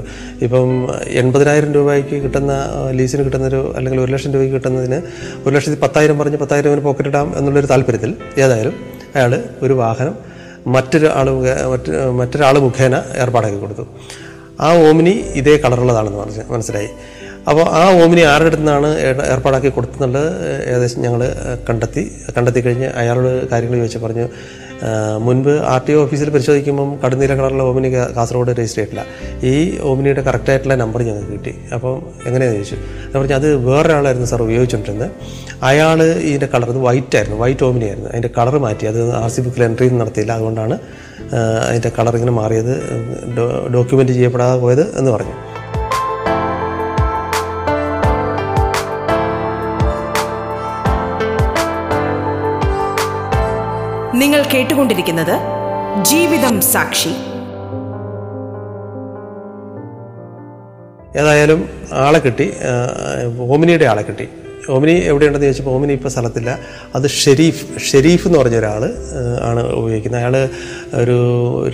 [0.42, 2.52] ഇപ്പം എൺപതിനായിരം രൂപയ്ക്ക് കിട്ടുന്ന
[2.90, 5.02] ലീസിന് കിട്ടുന്നൊരു അല്ലെങ്കിൽ ഒരു ലക്ഷം രൂപയ്ക്ക് കിട്ടുന്നതിന്
[5.46, 8.72] ഒരു ലക്ഷത്തി പത്തായിരം പറഞ്ഞ് പത്തായിരം പോക്കറ്റ് ഇടാം എന്നുള്ളൊരു താല്പര്യത്തിൽ ഏതായാലും
[9.14, 10.14] അയാൾ ഒരു വാഹനം
[10.66, 11.30] മറ്റൊരാൾ
[11.70, 13.82] മറ്റ് മറ്റൊരാൾ മുഖേന ഏർപ്പാടാക്കി കൊടുത്തു.
[14.60, 16.88] ആ ഓമിനി ഇതേ കളറുള്ളതാണെന്ന് മനസ്സി- മനസ്സിലായി.
[17.48, 18.88] അപ്പോൾ ആ ഓമിനി ആരുടെ നിന്നാണ്
[19.34, 20.26] ഏർപ്പാടാക്കി കൊടുത്തെന്നുള്ളത്
[20.70, 21.22] ഏകദേശം ഞങ്ങൾ
[21.68, 22.02] കണ്ടെത്തി.
[22.36, 24.26] കണ്ടെത്തി കഴിഞ്ഞ് അയാളോട് കാര്യങ്ങൾ ചോദിച്ച് പറഞ്ഞു
[25.26, 29.02] മുൻപ് ആർ ടി ഒ ഓഫീസിൽ പരിശോധിക്കുമ്പം കടുനീല കളറുള്ള ഓമിനി കാസർഗോഡ് രജിസ്റ്റർ ചെയ്തിട്ടില്ല.
[29.50, 31.52] ഈ ഓമിനിയുടെ കറക്റ്റായിട്ടുള്ള നമ്പർ ഞങ്ങൾക്ക് കിട്ടി.
[31.74, 31.96] അപ്പം
[32.28, 32.76] എങ്ങനെയാണെന്ന് ചോദിച്ചു.
[33.10, 35.10] ഞാൻ പറഞ്ഞു അത് വേറൊരാളായിരുന്നു സാർ ഉപയോഗിച്ചുകൊണ്ടിരുന്നത്
[35.70, 38.08] അയാൾ ഇതിന്റെ കളർ ഇത് വൈറ്റ് ആയിരുന്നു വൈറ്റ് ഓമിനി ആയിരുന്നു.
[38.08, 40.32] അതിന്റെ കളർ മാറ്റി അത് ആർ സി ബുക്കിൽ എൻട്രി നടത്തിയില്ല.
[40.32, 40.78] അതുകൊണ്ടാണ്
[41.68, 42.74] അതിന്റെ കളർ ഇങ്ങനെ മാറിയത്
[43.76, 45.36] ഡോക്യുമെന്റ് ചെയ്യപ്പെടാതെ പോയത് എന്ന് പറഞ്ഞു.
[54.20, 55.34] നിങ്ങൾ കേട്ടുകൊണ്ടിരിക്കുന്നത്
[56.10, 57.12] ജീവിതം സാക്ഷി.
[61.20, 61.60] ഏതായാലും
[62.06, 62.46] ആളെ കിട്ടി
[63.54, 64.26] ഓമിനിയുടെ ആളെ കിട്ടി.
[64.74, 66.50] ഓമിനി എവിടെയുണ്ടെന്ന് ചോദിച്ചപ്പോൾ ഓമിനി ഇപ്പോൾ സ്ഥലത്തില്ല.
[66.94, 68.82] അത് ഷെരീഫ് ഷെരീഫ് എന്ന് പറഞ്ഞ ഒരാൾ
[69.48, 70.20] ആണ് ഉപയോഗിക്കുന്നത്.
[70.20, 70.36] അയാൾ
[71.02, 71.18] ഒരു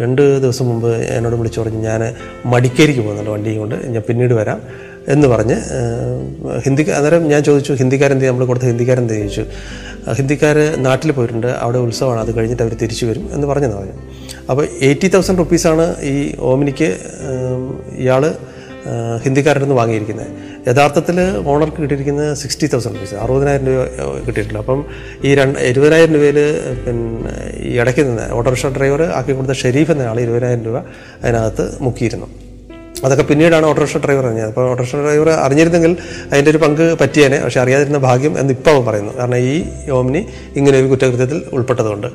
[0.02, 2.02] രണ്ട് ദിവസം മുമ്പ് എന്നോട് വിളിച്ചു പറഞ്ഞു ഞാൻ
[2.46, 4.60] മടിക്കേരിക്ക് പോകുന്നുണ്ട് വണ്ടിയും കൊണ്ട് ഞാൻ പിന്നീട് വരാം.
[5.14, 5.56] എന്ന് പറഞ്ഞ്
[6.66, 8.24] ഹിന്ദി അന്നേരം ഞാൻ ചോദിച്ചു ഹിന്ദിക്കാരെന്ത്?
[8.30, 9.44] നമ്മൾ കൊടുത്ത ഹിന്ദിക്കാരെന്ത് ചോദിച്ചു
[10.18, 13.96] ഹിന്ദിക്കാർ നാട്ടിൽ പോയിട്ടുണ്ട് അവിടെ ഉത്സവമാണ് അത് കഴിഞ്ഞിട്ട് അവർ തിരിച്ചു വരും എന്ന് പറഞ്ഞു പറഞ്ഞു
[14.50, 16.16] അപ്പോൾ എയ്റ്റി തൗസൻഡ് റുപ്പീസാണ് ഈ
[16.50, 16.90] ഓമിനിക്ക്
[18.04, 18.24] ഇയാൾ
[19.24, 20.28] ഹിന്ദിക്കാരുടെ നിന്ന് വാങ്ങിയിരിക്കുന്നത്.
[20.68, 21.16] യഥാർത്ഥത്തിൽ
[21.52, 23.82] ഓണർക്ക് കിട്ടിയിരിക്കുന്നത് സിക്സ്റ്റി തൗസൻഡ് റുപ്പീസ് അറുപതിനായിരം രൂപ
[24.26, 24.80] കിട്ടിയിട്ടുള്ളൂ അപ്പം
[25.28, 26.38] ഈ രണ്ട് ഇരുപതിനായിരം രൂപയിൽ
[26.86, 27.34] പിന്നെ
[27.68, 30.78] ഈ ഇടയ്ക്ക് നിന്ന് ഓട്ടോറിക്ഷ ഡ്രൈവർ ആക്കി കൊടുത്ത ഷെരീഫ് എന്നയാൾ ഇരുപതിനായിരം രൂപ
[31.22, 32.28] അതിനകത്ത് മുക്കിയിരുന്നു.
[33.04, 34.48] അതൊക്കെ പിന്നീടാണ് ഓട്ടോറിക്ഷ ഡ്രൈവർ അറിഞ്ഞത്.
[34.48, 35.96] അപ്പോൾ ഓട്ടോറിക്ഷ ഡ്രൈവർ അറിഞ്ഞിരുന്നെങ്കിൽ
[36.32, 37.40] അതിന്റെ ഒരു പങ്ക് പറ്റിയേനെ.
[37.44, 39.18] പക്ഷേ അറിയാതിരുന്ന ഭാഗ്യം എന്ന് ഇപ്പോൾ അവൻ പറയുന്നു.
[39.18, 42.06] കാരണം ഈ ഓമിനി ഇങ്ങനെ ഒരു കുറ്റകൃത്യത്തിൽ ഉൾപ്പെട്ടതുകൊണ്ട്.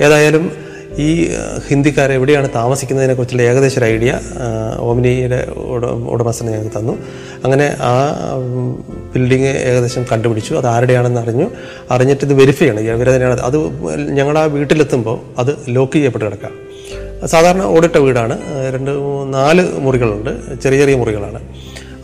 [0.00, 0.50] ഏതായാലും
[0.98, 1.28] ഈ
[1.68, 4.20] ഹിന്ദിക്കാർ എവിടെയാണ് താമസിക്കുന്നതിനെക്കുറിച്ചുള്ള ഏകദേശം ഒരു ഐഡിയ
[4.78, 5.46] ഓമിനിയുടെ
[6.08, 6.92] ഉടമസ്ഥനെ ഞങ്ങൾക്ക് തന്നു.
[7.44, 8.10] അങ്ങനെ ആ
[9.14, 10.54] ബിൽഡിങ് ഏകദേശം കണ്ടുപിടിച്ചു.
[10.54, 11.50] അത് ആരുടെയാണെന്ന് അറിഞ്ഞു.
[11.90, 12.80] അറിഞ്ഞിട്ട് ഇത് വെരിഫൈ ചെയ്യണം.
[12.80, 13.40] ഇവരെ തന്നെയാണ്.
[13.40, 13.58] അത്
[13.96, 16.24] ഞങ്ങൾ ആ വീട്ടിലെത്തുമ്പോൾ അത് ലോക്ക് ചെയ്യപ്പെട്ട്
[17.24, 18.38] സാധാരണ ഓടിട്ട വീടാണ്.
[18.74, 18.90] രണ്ട്
[19.34, 20.60] നാല് മുറികളുണ്ട്.
[20.60, 21.40] ചെറിയ ചെറിയ മുറികളാണ്.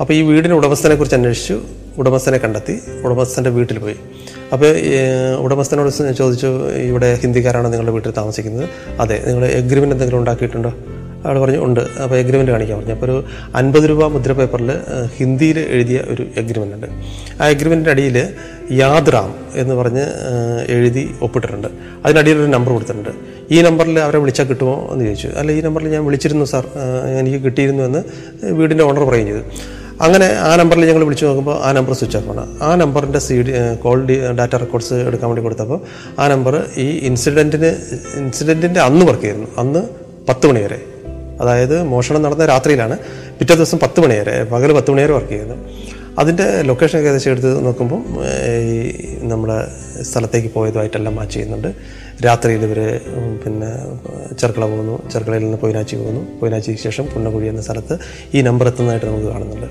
[0.00, 1.60] അപ്പോൾ ഈ വീടിന്റെ ഉടമസ്ഥനെ കുറിച്ച് അന്വേഷിച്ചു.
[1.98, 2.80] ഉടമസ്ഥനെ കണ്ടെത്തി.
[3.04, 3.96] ഉടമസ്ഥന്റെ വീട്ടിൽ പോയി.
[4.52, 4.76] അപ്പോൾ
[5.38, 8.68] ഉടമസ്ഥനോട് ചോദിച്ചു ഇവിടെ ഹിന്ദിക്കാരാണ് നിങ്ങളുടെ വീട്ടിൽ താമസിക്കുന്നത്?
[9.00, 10.72] അതെ നിങ്ങൾ എഗ്രിമെന്റ് എന്തെങ്കിലും ഉണ്ടാക്കിയിട്ടുണ്ടോ?
[11.24, 11.80] അയാൾ പറഞ്ഞു ഉണ്ട്.
[11.80, 12.92] അപ്പോൾ എഗ്രിമെന്റ് കാണിക്കാൻ പറഞ്ഞു.
[12.92, 14.72] അപ്പോൾ ഒരു അൻപത് രൂപ മുദ്ര പേപ്പറിൽ
[15.16, 16.86] ഹിന്ദിയിൽ എഴുതിയ ഒരു എഗ്രിമെന്റ് ഉണ്ട്.
[17.42, 18.28] ആ എഗ്രിമെന്റിന്റെ അടിയിൽ
[18.72, 20.04] യാദ്രാം എന്ന് പറഞ്ഞ്
[20.68, 21.68] എഴുതി ഒപ്പിട്ടിട്ടുണ്ട്.
[22.06, 23.31] അതിനടിയിൽ ഒരു നമ്പർ കൊടുത്തിട്ടുണ്ട്.
[23.54, 25.28] ഈ നമ്പറിൽ അവരെ വിളിച്ചാൽ കിട്ടുമോ എന്ന് ചോദിച്ചു.
[25.40, 26.64] അല്ല ഈ നമ്പറിൽ ഞാൻ വിളിച്ചിരുന്നു സാർ.
[27.20, 28.00] എനിക്ക് കിട്ടിയിരുന്നു എന്ന്
[28.58, 29.42] വീടിന്റെ ഓണർ പറയുകയും ചെയ്തു.
[30.04, 32.44] അങ്ങനെ ആ നമ്പറിൽ ഞങ്ങൾ വിളിച്ചു നോക്കുമ്പോൾ ആ നമ്പർ സ്വിച്ച് ഓഫ് ആണ്.
[32.68, 33.52] ആ നമ്പറിന്റെ C D
[33.84, 35.78] call D data records എടുക്കാൻ വേണ്ടി കൊടുത്തപ്പോൾ
[36.22, 37.70] ആ നമ്പർ ഈ ഇൻസിഡന്റിന്
[38.22, 39.82] ഇൻസിഡന്റിന്റെ അന്ന് വർക്ക് ചെയ്യുന്നു അന്ന്
[40.28, 40.78] പത്ത് മണി വരെ.
[41.42, 42.96] അതായത് മോഷണം നടന്ന രാത്രിയിലാണ്
[43.38, 45.58] പിറ്റേ ദിവസം പത്ത് മണി വരെ പകൽ പത്ത് മണി വരെ വർക്ക് ചെയ്യുന്നത്
[46.20, 48.02] അതിന്റെ ലൊക്കേഷൻ ഏകദേശം എടുത്ത് നോക്കുമ്പം
[48.72, 48.78] ഈ
[49.32, 49.56] നമ്മുടെ
[50.10, 51.68] സ്ഥലത്തേക്ക് പോയതുമായിട്ടെല്ലാം മാച്ച് ചെയ്യുന്നുണ്ട്.
[52.26, 52.80] രാത്രിയിൽ ഇവർ
[53.44, 53.70] പിന്നെ
[54.40, 54.96] ചെർക്കള പോകുന്നു.
[55.12, 56.22] ചെർക്കളയിൽ നിന്ന് പൊയിനാച്ചി പോകുന്നു.
[56.40, 57.94] പൊയിനാച്ചിക്ക് ശേഷം പുന്നക്കുഴി എന്ന സ്ഥലത്ത്
[58.34, 59.68] ഈ നമ്പർ എത്തുന്നതായിട്ട് നമുക്ക് കാണുന്നുണ്ട്.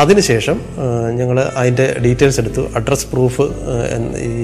[0.00, 0.60] അതിനുശേഷം
[1.18, 2.62] ഞങ്ങൾ അതിന്റെ ഡീറ്റെയിൽസ് എടുത്തു.
[2.78, 3.46] അഡ്രസ് പ്രൂഫ്
[4.28, 4.34] ഈ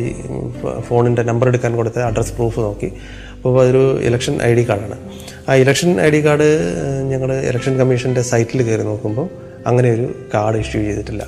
[0.89, 2.91] ഫോണിന്റെ നമ്പർ എടുക്കാൻ കൊടുത്ത അഡ്രസ് പ്രൂഫ് നോക്കി.
[3.37, 4.99] അപ്പോൾ അതൊരു ഇലക്ഷൻ ഐ ഡി കാർഡാണ്
[5.49, 6.49] ആ ഇലക്ഷൻ ഐ ഡി കാർഡ്
[7.13, 11.27] ഞങ്ങൾ ഇലക്ഷൻ കമ്മീഷന്റെ സൈറ്റിൽ കയറി നോക്കുമ്പോൾ അങ്ങനെ ഒരു കാർഡ് ഇഷ്യൂ ചെയ്തിട്ടില്ല.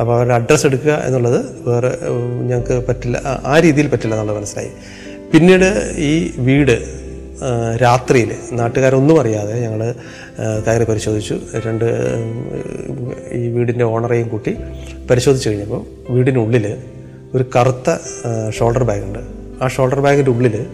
[0.00, 1.98] അപ്പോൾ അവരുടെ അഡ്രസ്സ് എടുക്കുക എന്നുള്ളത് വേറെ
[2.42, 3.22] ഞങ്ങൾക്ക് പറ്റില്ല.
[3.26, 4.70] ആ- ആ രീതിയിൽ പറ്റില്ല എന്നുള്ളത് മനസ്സിലായി.
[5.32, 7.00] പിന്നീട് ഈ വീട്
[7.82, 9.94] രാത്രിയിൽ നാട്ടുകാരൊന്നും അറിയാതെ ഞങ്ങൾ
[10.66, 11.40] കയറി പരിശോധിച്ചു.
[11.66, 11.84] രണ്ട്
[13.32, 14.56] ഈ വീടിന്റെ ഓണറേയും കൂട്ടി
[15.10, 16.76] പരിശോധിച്ച് കഴിഞ്ഞപ്പോൾ വീടിനുള്ളിൽ
[17.34, 17.96] ഒരു കറുത്ത
[18.50, 19.18] ഷോൾഡർ ബാഗുണ്ട്.
[19.64, 20.66] ആ ഷോൾഡർ ബാഗിന്റെ ഉള്ളിൽ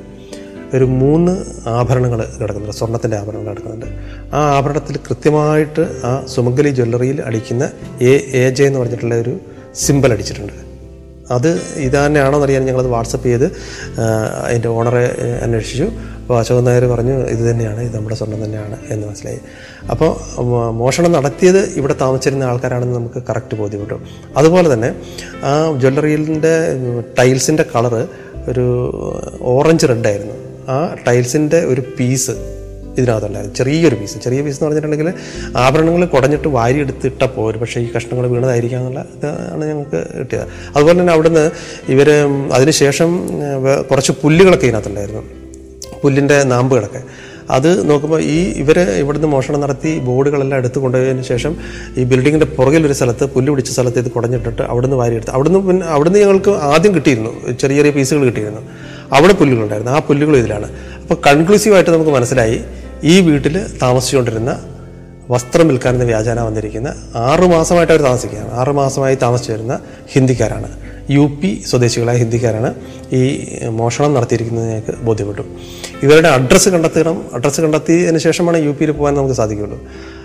[0.75, 3.87] ഒരു മൂന്ന് ആഭരണങ്ങൾ കിടക്കുന്നുണ്ട് സ്വർണത്തിന്റെ ആഭരണങ്ങൾ കിടക്കുന്നുണ്ട്.
[4.35, 7.71] ആ ആഭരണത്തിൽ കൃത്യമായിട്ട് ആ സുമംഗലി ജ്വല്ലറിയിൽ അടിക്കുന്ന
[8.03, 9.39] എ എ ജെ എന്ന് പറഞ്ഞിട്ടുള്ള ഒരു
[9.75, 10.53] സിമ്പൽ അടിച്ചിട്ടുണ്ട്.
[11.31, 13.45] അത് ഇത് തന്നെയാണോ എന്നറിയാൻ ഞങ്ങളത് വാട്സപ്പ് ചെയ്ത്
[14.45, 15.89] അതിന്റെ ഓണറെ അന്വേഷിച്ചു.
[16.21, 19.41] അപ്പോൾ അശോകൻ നായർ പറഞ്ഞു ഇത് തന്നെയാണ് ഇത് നമ്മുടെ സ്വർണം തന്നെയാണ് എന്ന് മനസ്സിലായി.
[19.91, 24.01] അപ്പോൾ മോഷണം നടത്തിയത് ഇവിടെ താമസിച്ചിരുന്ന ആൾക്കാരാണെന്ന് നമുക്ക് കറക്റ്റ് ബോധ്യപ്പെട്ടു.
[24.37, 24.95] അതുപോലെ തന്നെ
[25.45, 26.55] ആ ജ്വല്ലറിയിലിന്റെ
[27.19, 28.07] ടൈൽസിന്റെ കളറ്
[28.51, 28.67] ഒരു
[29.43, 32.31] ഓറഞ്ച് റെഡായിരുന്നു ആ ടൈൽസിന്റെ ഒരു പീസ്
[32.99, 33.57] ഇതിനകത്തുണ്ടായിരുന്നു.
[33.57, 34.19] ചെറിയൊരു പീസ്.
[34.25, 35.13] ചെറിയ പീസ് എന്ന് പറഞ്ഞിട്ടുണ്ടെങ്കിൽ
[35.57, 37.61] ആഭരണങ്ങൾ കുടഞ്ഞിട്ട് വാരി എടുത്തിട്ട പോരും.
[37.61, 40.47] പക്ഷേ ഈ കഷ്ണങ്ങൾ വീണതായിരിക്കാം എന്നുള്ള ഇതാണ് ഞങ്ങൾക്ക് കിട്ടിയത്.
[40.77, 41.51] അതുപോലെ തന്നെ അവിടുന്ന്
[41.89, 42.11] ഇവർ
[42.53, 43.29] അതിനുശേഷം
[43.91, 45.23] കുറച്ച് പുല്ലുകളൊക്കെ ഇതിനകത്തുണ്ടായിരുന്നു.
[46.03, 47.03] പുല്ലിന്റെ നാമ്പുകളൊക്കെ.
[47.51, 51.57] അത് നോക്കുമ്പോൾ ഈ ഇവർ ഇവിടുന്ന് മോഷണം നടത്തി ബോർഡുകളെല്ലാം എടുത്തു കൊണ്ടുപോയതിന് ശേഷം
[51.97, 55.33] ഈ ബിൽഡിങ്ങിന്റെ പുറകിൽ ഒരു സ്ഥലത്ത് പുല്ല് പിടിച്ച സ്ഥലത്ത് ഇത് കുടഞ്ഞിട്ടിട്ട് അവിടുന്ന് വാരിയെടുത്ത്.
[55.33, 57.31] അവിടുന്ന് പിന്നെ അവിടുന്ന് ഞങ്ങൾക്ക് ആദ്യം കിട്ടിയിരുന്നു.
[57.61, 58.61] ചെറിയ ചെറിയ പീസുകൾ കിട്ടിയിരുന്നു.
[59.13, 59.93] അവിടെ പുല്ലുകളുണ്ടായിരുന്നു.
[59.93, 60.69] ആ പുല്ലുകൾ ഇതിലാണ്.
[61.03, 62.61] അപ്പോൾ കൺക്ലൂസീവായിട്ട് നമുക്ക് മനസ്സിലായി
[63.05, 64.63] ഈ വീട്ടിൽ താമസിച്ചുകൊണ്ടിരുന്ന
[65.31, 68.53] വസ്ത്രം വിൽക്കാൻ വ്യാജാന വന്നിരിക്കുന്ന ആറ് മാസമായിട്ട് അവർ താമസിക്കുകയാണ്.
[68.53, 69.81] ആറ് മാസമായി താമസിച്ചു വരുന്ന
[70.13, 70.87] ഹിന്ദിക്കാരാണ്.
[71.11, 72.75] യു പി സ്വദേശികളായ ഹിന്ദിക്കാരാണ്
[73.13, 75.43] ഈ മോഷണം നടത്തിയിരിക്കുന്നത് ഞങ്ങൾക്ക് ബോധ്യപ്പെട്ടു.
[76.03, 77.25] ഇവരുടെ അഡ്രസ്സ് കണ്ടെത്തണം.
[77.35, 79.83] അഡ്രസ്സ് കണ്ടെത്തിയതിന് ശേഷമാണ് യു പിയിൽ പോകാൻ നമുക്ക് സാധിക്കുള്ളൂ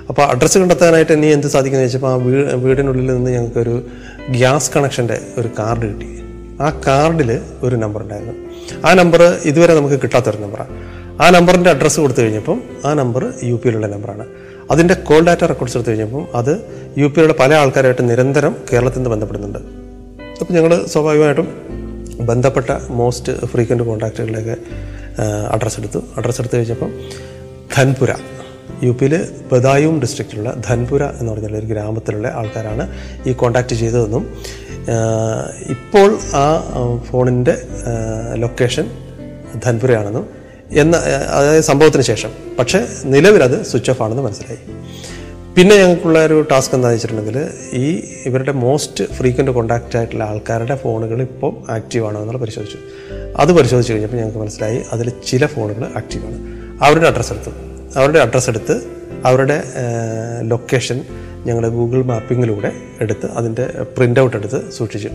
[0.10, 3.88] അപ്പോൾ അഡ്രസ്സ് കണ്ടെത്താനായിട്ട് ഇനി എന്ത് സാധിക്കുന്നത് ചോദിച്ചപ്പോൾ ആ വീ വീടിനുള്ളിൽ നിന്ന് ഞങ്ങൾക്കൊരു
[4.30, 6.22] ഗ്യാസ് കണക്ഷന്റെ ഒരു കാർഡ് കിട്ടി.
[6.62, 8.51] ആ കാർഡിൽ ഒരു നമ്പർ ഉണ്ടായിരുന്നു.
[8.88, 10.76] ആ നമ്പർ ഇതുവരെ നമുക്ക് കിട്ടാത്തൊരു നമ്പറാണ്
[11.24, 14.26] ആ നമ്പറിന്റെ അഡ്രസ്സ് കൊടുത്തു കഴിഞ്ഞപ്പം ആ നമ്പർ യു പിയിലുള്ള നമ്പറാണ്.
[14.72, 16.54] അതിന്റെ കോൾ ഡാറ്റ റെക്കോർഡ്സ് എടുത്തു കഴിഞ്ഞപ്പം അത്
[17.02, 19.60] യു പിയിലുള്ള പല ആൾക്കാരായിട്ട് നിരന്തരം കേരളത്തിൽ നിന്ന് ബന്ധപ്പെടുന്നുണ്ട്.
[20.42, 21.48] അപ്പോൾ ഞങ്ങൾ സ്വാഭാവികമായിട്ടും
[22.30, 24.56] ബന്ധപ്പെട്ട മോസ്റ്റ് ഫ്രീക്വന്റ് കോൺടാക്റ്റുകളിലേക്ക്
[25.56, 26.00] അഡ്രസ്സ് എടുത്തു.
[26.18, 26.92] അഡ്രസ്സ് എടുത്തു കഴിഞ്ഞപ്പം
[27.76, 28.12] ധൻപുര
[28.84, 29.14] യു പിയിൽ
[29.52, 32.84] ബദായൂം ഡിസ്ട്രിക്റ്റിലുള്ള ധൻപുര എന്ന് പറഞ്ഞുള്ള ഒരു ഗ്രാമത്തിലുള്ള ആൾക്കാരാണ്
[33.30, 34.24] ഈ കോണ്ടാക്ട് ചെയ്തതെന്നും
[35.70, 36.46] ഇപ്പോൾ ആ
[37.10, 37.56] ഫോണിന്റെ
[38.36, 38.86] ലൊക്കേഷൻ
[39.66, 40.26] ധൻപുരയാണെന്നും
[40.72, 40.98] എന്ന
[41.30, 42.32] അതായത് സംഭവത്തിന് ശേഷം.
[42.60, 44.60] പക്ഷേ നിലവിലത് സ്വിച്ച് ഓഫ് ആണെന്ന് മനസ്സിലായി.
[45.56, 51.72] പിന്നെ ഞങ്ങൾക്കുള്ള ഒരു ടാസ്ക് എന്താണെന്ന് വെച്ചിട്ടുണ്ടെങ്കിൽ ഈ ഇവരുടെ മോസ്റ്റ് ഫ്രീക്വന്റ് കോണ്ടാക്റ്റ് ആയിട്ടുള്ള ആൾക്കാരുടെ ഫോണുകൾ ഇപ്പോൾ
[51.72, 52.78] ആക്റ്റീവ് ആണോ എന്നുള്ള പരിശോധിച്ചു
[53.38, 56.38] അത് പരിശോധിച്ച് കഴിഞ്ഞപ്പോൾ ഞങ്ങൾക്ക് മനസ്സിലായി അതിൽ ചില ഫോണുകൾ ആക്റ്റീവാണ്
[56.84, 57.52] അവരുടെ അഡ്രസ്സ് എടുത്തു.
[58.00, 59.58] അവരുടെ അഡ്രസ്സ് എടുത്ത് അവരുടെ
[60.42, 61.04] ലൊക്കേഷൻ
[61.46, 62.72] ഞങ്ങൾ ഗൂഗിൾ മാപ്പിങ്ങിലൂടെ
[63.02, 63.66] എടുത്ത് അതിന്റെ
[63.98, 65.10] പ്രിന്റ് ഔട്ട് എടുത്ത് സൂക്ഷിച്ചു.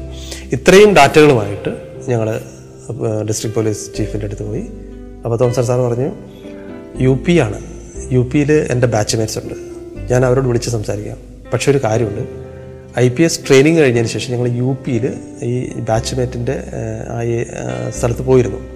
[0.53, 1.73] ഇത്രയും ഡാറ്റകളുമായിട്ട്
[2.09, 2.41] ഞങ്ങൾ
[3.29, 4.65] ഡിസ്ട്രിക്ട് പോലീസ് ചീഫിന്റെ അടുത്ത് പോയി.
[5.25, 6.11] അപ്പോൾ തോമസർ സാർ പറഞ്ഞു
[7.03, 7.59] യു പി ആണ്.
[8.13, 9.55] യു പിയിൽ എന്റെ ബാച്ച്മേറ്റ്സ് ഉണ്ട്.
[10.13, 11.19] ഞാൻ അവരോട് വിളിച്ച് സംസാരിക്കാം.
[11.53, 12.23] പക്ഷേ ഒരു കാര്യമുണ്ട്.
[12.99, 15.05] ഐ പി എസ് ട്രെയിനിങ് കഴിഞ്ഞതിന് ശേഷം ഞങ്ങൾ യു പിയിൽ
[15.43, 16.57] ഈ ബാച്ച്മേറ്റിന്റെ
[17.17, 17.19] ആ
[17.91, 18.76] സ്ഥലത്ത് പോയിരുന്നു.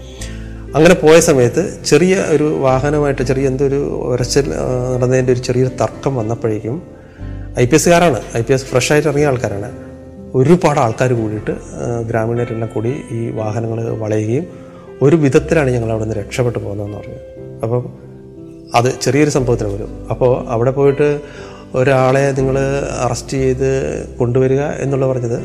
[0.76, 4.46] അങ്ങനെ പോയ സമയത്ത് ചെറിയ ഒരു വാഹനമായിട്ട് ചെറിയ എന്തോ ഒരു ഒരച്ചൽ
[4.94, 6.82] നടന്നതിന്റെ ഒരു ചെറിയൊരു തർക്കം വന്നപ്പോഴേക്കും
[7.58, 8.20] ഐ പി എസ്സുകാരാണ്.
[8.36, 9.70] ഐ പി എസ് ഫ്രഷായിട്ട് ഇറങ്ങിയ ആൾക്കാരാണ്.
[10.34, 11.50] ഒരുപാട് ആൾക്കാർ കൂടിയിട്ട്
[12.08, 14.46] ഗ്രാമീണരെല്ലാം കൂടി ഈ വാഹനങ്ങൾ വളയുകയും
[15.02, 17.18] ഒരു വിധത്തിലാണ് ഞങ്ങൾ അവിടെ നിന്ന് രക്ഷപ്പെട്ടു പോകുന്നതെന്ന് പറഞ്ഞു.
[17.62, 17.92] അപ്പം
[18.74, 21.20] അത് ചെറിയൊരു സംഭവത്തിന് വരും അപ്പോൾ അവിടെ പോയിട്ട്
[21.74, 22.58] ഒരാളെ നിങ്ങൾ
[23.00, 23.70] അറസ്റ്റ് ചെയ്ത്
[24.18, 25.38] കൊണ്ടുവരിക എന്നുള്ള പറഞ്ഞത്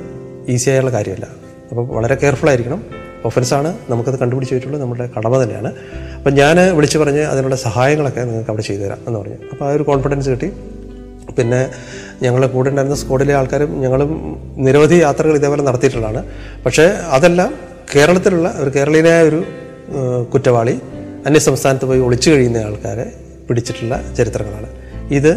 [0.50, 1.28] ഈസിയായുള്ള കാര്യമല്ല.
[1.70, 5.70] അപ്പോൾ വളരെ കെയർഫുൾ ആയിരിക്കണം ഒഫൻസാണ് നമുക്കത് കണ്ടുപിടിച്ച് വെച്ചിട്ടുള്ളത് നമ്മുടെ കടമ തന്നെയാണ്.
[6.18, 9.38] അപ്പം ഞാൻ വിളിച്ചു പറഞ്ഞ് അതിനുള്ള സഹായങ്ങളൊക്കെ നിങ്ങൾക്ക് അവിടെ ചെയ്തു തരാം എന്ന് പറഞ്ഞു.
[9.52, 10.50] അപ്പോൾ ആ ഒരു കോൺഫിഡൻസ് കിട്ടി.
[11.38, 11.62] പിന്നെ
[12.24, 14.12] ഞങ്ങളുടെ കൂടെ ഉണ്ടായിരുന്ന സ്കോഡിലെ ആൾക്കാരും ഞങ്ങളും
[14.66, 16.24] നിരവധി യാത്രകൾ ഇതേപോലെ നടത്തിയിട്ടുള്ളതാണ്.
[16.66, 16.86] പക്ഷേ
[17.18, 17.54] അതെല്ലാം
[17.96, 19.40] കേരളത്തിലുള്ള ഒരു കേരളീയനായ ഒരു
[20.34, 20.76] കുറ്റവാളി
[21.26, 23.06] അന്യസംസ്ഥാനത്ത് പോയി ഒളിച്ചു കഴിയുന്ന ആൾക്കാരെ
[23.50, 24.70] പിടിച്ചിട്ടുള്ള ചരിത്രങ്ങളാണ്.
[25.12, 25.32] ഇത്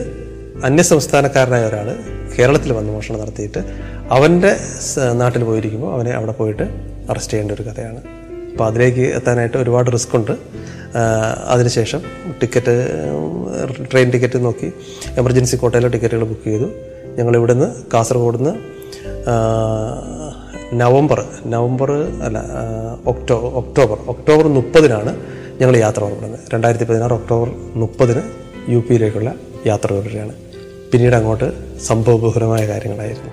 [0.64, 1.88] അന്യസംസ്ഥാനക്കാരനായ ഒരാൾ
[2.38, 3.60] കേരളത്തിൽ വന്ന് മോഷണം നടത്തിയിട്ട്
[4.10, 4.56] അവന്റെ
[5.12, 6.64] നാട്ടിൽ പോയിരിക്കുമ്പോൾ അവനെ അവിടെ പോയിട്ട്
[7.10, 8.00] അറസ്റ്റ് ചെയ്യേണ്ട ഒരു കഥയാണ്.
[8.52, 10.34] അപ്പോൾ അതിലേക്ക് എത്താനായിട്ട് ഒരുപാട് റിസ്ക് ഉണ്ട്.
[11.46, 12.00] അതിനുശേഷം
[12.42, 12.74] ടിക്കറ്റ്
[13.92, 14.72] ട്രെയിൻ ടിക്കറ്റ് നോക്കി
[15.16, 16.68] എമർജൻസി കോട്ടയിലെ ടിക്കറ്റുകൾ ബുക്ക് ചെയ്തു.
[17.18, 18.54] ഞങ്ങൾ ഇവിടുന്ന് കാസർഗോഡ് നിന്ന്
[20.80, 21.90] നവംബർ നവംബർ
[22.26, 22.38] അല്ല
[23.06, 25.12] ഒക്ടോ ഒക്ടോബർ ഒക്ടോബർ മുപ്പതിനാണ്
[25.60, 26.40] ഞങ്ങൾ യാത്ര പുറപ്പെടുന്നത്.
[26.54, 28.22] രണ്ടായിരത്തി പതിനാറ് ഒക്ടോബർ മുപ്പതിന്
[28.72, 29.34] യു പിയിലേക്കുള്ള
[29.66, 30.34] യാത്ര തുടരുകയാണ്.
[30.92, 31.48] പിന്നീട് അങ്ങോട്ട്
[31.86, 33.32] സംഭവബഹുലമായ കാര്യങ്ങളായിരുന്നു.